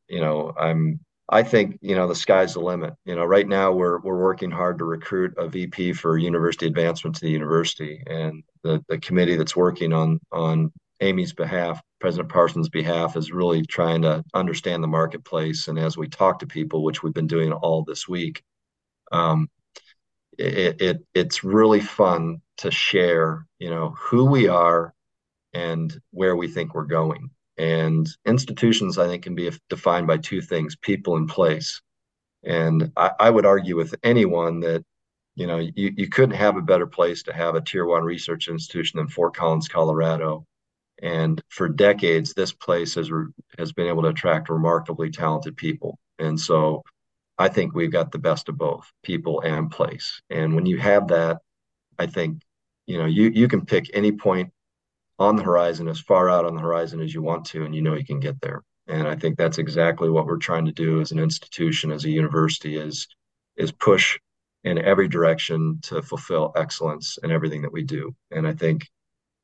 [0.09, 2.95] you know, I'm I think you know the sky's the limit.
[3.05, 7.17] You know, right now we're we're working hard to recruit a VP for university advancement
[7.17, 12.69] to the university, and the the committee that's working on on Amy's behalf, President Parsons'
[12.69, 15.69] behalf, is really trying to understand the marketplace.
[15.69, 18.43] And as we talk to people, which we've been doing all this week,
[19.13, 19.49] um,
[20.39, 24.95] it, it it's really fun to share, you know, who we are
[25.53, 27.31] and where we think we're going.
[27.59, 31.83] And institutions, I think, can be defined by two things people and place.
[32.45, 34.85] And I, I would argue with anyone that,
[35.35, 38.49] you know, you, you couldn't have a better place to have a tier one research
[38.49, 40.47] institution than Fort Collins, Colorado.
[41.03, 43.11] And for decades, this place has,
[43.59, 45.99] has been able to attract remarkably talented people.
[46.19, 46.83] And so
[47.39, 50.21] I think we've got the best of both people and place.
[50.29, 51.39] And when you have that,
[51.99, 52.43] I think,
[52.87, 54.53] you know, you, you can pick any point
[55.21, 57.83] on the horizon as far out on the horizon as you want to and you
[57.83, 61.01] know you can get there and i think that's exactly what we're trying to do
[61.01, 63.07] as an institution as a university is
[63.57, 64.19] is push
[64.65, 68.89] in every direction to fulfill excellence in everything that we do and i think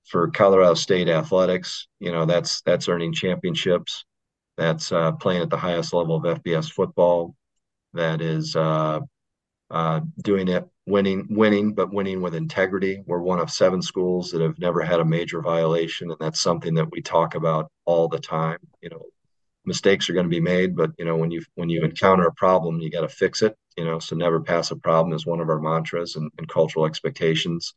[0.09, 4.05] for colorado state athletics you know that's that's earning championships.
[4.57, 7.35] That's uh, playing at the highest level of fbs football.
[7.93, 9.01] That is uh,
[9.71, 13.03] uh, doing it winning winning but winning with integrity.
[13.07, 16.75] We're one of seven schools that have never had a major violation and that's something
[16.75, 18.59] that we talk about all the time.
[18.81, 19.07] You know
[19.65, 22.35] mistakes are going to be made but you know when you when you encounter a
[22.35, 25.41] problem you got to fix it you know so never pass a problem is one
[25.41, 27.75] of our mantras and, and cultural expectations.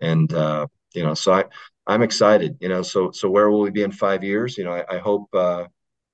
[0.00, 1.44] And uh, you know so i
[1.86, 4.72] i'm excited you know so so where will we be in five years you know
[4.72, 5.64] i, I hope uh,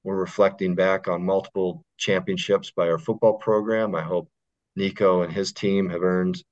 [0.02, 4.28] we're reflecting back on multiple championships by our football program i hope
[4.78, 6.42] Niko and his team have earned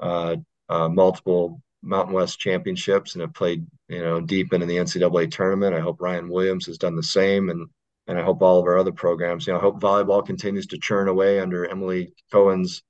[0.00, 0.36] uh,
[0.68, 5.74] uh, multiple Mountain West championships and have played, you know, deep into the NCAA tournament.
[5.74, 7.68] I hope Ryun Williams has done the same, and
[8.06, 9.46] and I hope all of our other programs.
[9.46, 12.82] You know, I hope volleyball continues to churn away under Emily Kohan's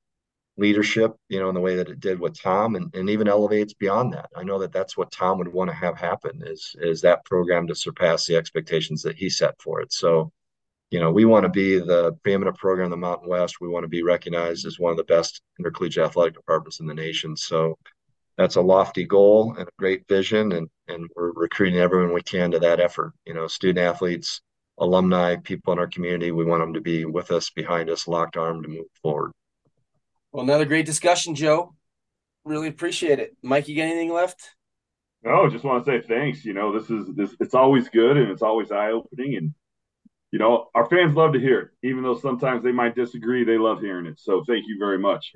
[0.58, 1.14] leadership.
[1.28, 4.12] You know, in the way that it did with Tom, and, and even elevates beyond
[4.12, 4.28] that.
[4.36, 7.66] I know that that's what Tom would want to have happen is is that program
[7.68, 9.92] to surpass the expectations that he set for it.
[9.92, 10.32] So
[10.90, 13.60] you know, we want to be the preeminent program in the Mountain West.
[13.60, 16.94] We want to be recognized as one of the best intercollegiate athletic departments in the
[16.94, 17.36] nation.
[17.36, 17.76] So
[18.38, 22.50] that's a lofty goal and a great vision, and and we're recruiting everyone we can
[22.52, 23.12] to that effort.
[23.26, 24.40] You know, student athletes,
[24.78, 26.30] alumni, people in our community.
[26.30, 29.32] We want them to be with us, behind us, locked arm to move forward.
[30.32, 31.74] Well, another great discussion, Joe.
[32.44, 33.36] Really appreciate it.
[33.42, 34.54] Mike, you got anything left?
[35.22, 36.44] No, just want to say thanks.
[36.44, 37.34] You know, this is this.
[37.40, 39.54] It's always good and it's always eye opening and
[40.30, 43.44] you know, our fans love to hear it, even though sometimes they might disagree.
[43.44, 44.20] They love hearing it.
[44.20, 45.32] So thank you very much.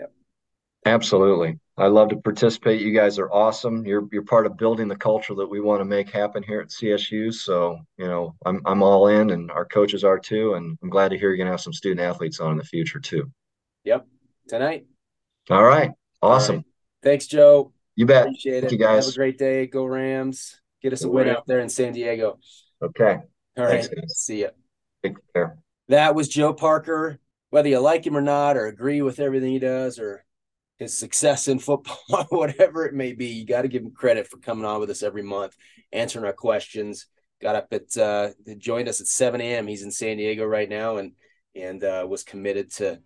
[0.84, 1.58] Absolutely.
[1.78, 2.82] I love to participate.
[2.82, 3.86] You guys are awesome.
[3.86, 6.68] You're you're part of building the culture that we want to make happen here at
[6.68, 7.32] CSU.
[7.32, 10.54] So, you know, I'm I'm all in and our coaches are too.
[10.54, 13.00] And I'm glad to hear you're gonna have some student athletes on in the future
[13.00, 13.30] too.
[13.84, 14.06] Yep.
[14.48, 14.86] Tonight.
[15.50, 15.92] All right.
[16.20, 16.56] Awesome.
[16.56, 16.66] All right.
[17.02, 17.72] Thanks, Joe.
[17.96, 18.22] You bet.
[18.22, 18.72] Appreciate Thank it.
[18.72, 19.06] you guys.
[19.06, 19.66] Have a great day.
[19.66, 20.60] Go Rams.
[20.82, 22.38] Get us a win out there in San Diego.
[22.82, 23.18] Okay.
[23.56, 23.84] All right.
[23.84, 24.48] Thanks, See ya.
[25.02, 25.58] Take care.
[25.88, 27.18] That was Joe Parker.
[27.50, 30.24] Whether you like him or not, or agree with everything he does, or
[30.78, 31.98] his success in football,
[32.30, 35.02] whatever it may be, you got to give him credit for coming on with us
[35.02, 35.54] every month,
[35.92, 37.06] answering our questions.
[37.42, 39.66] Got up at uh, joined us at 7 a.m.
[39.66, 41.12] He's in San Diego right now, and
[41.54, 43.00] and uh, was committed to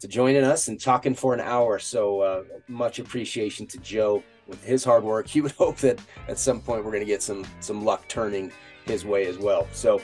[0.00, 1.78] to joining us and talking for an hour.
[1.78, 5.26] So uh, much appreciation to Joe with his hard work.
[5.38, 8.52] He would hope that at some point we're going to get some some luck turning
[8.88, 9.68] his way as well.
[9.72, 10.00] So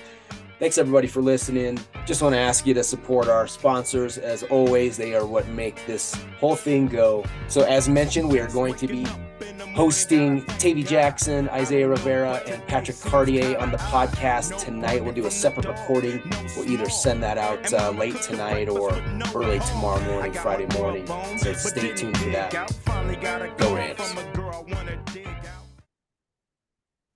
[0.58, 1.80] thanks everybody for listening.
[2.06, 4.18] Just want to ask you to support our sponsors.
[4.18, 7.24] As always, they are what make this whole thing go.
[7.48, 9.06] So as mentioned, we are going to be
[9.74, 15.02] hosting Tavi Jackson, Isaiah Rivera, and Patrick Cartier on the podcast tonight.
[15.02, 16.22] We'll do a separate recording.
[16.56, 18.92] We'll either send that out uh, late tonight or
[19.34, 21.06] early tomorrow morning, Friday morning.
[21.38, 22.52] So stay tuned for that.
[23.58, 25.13] Go Rams.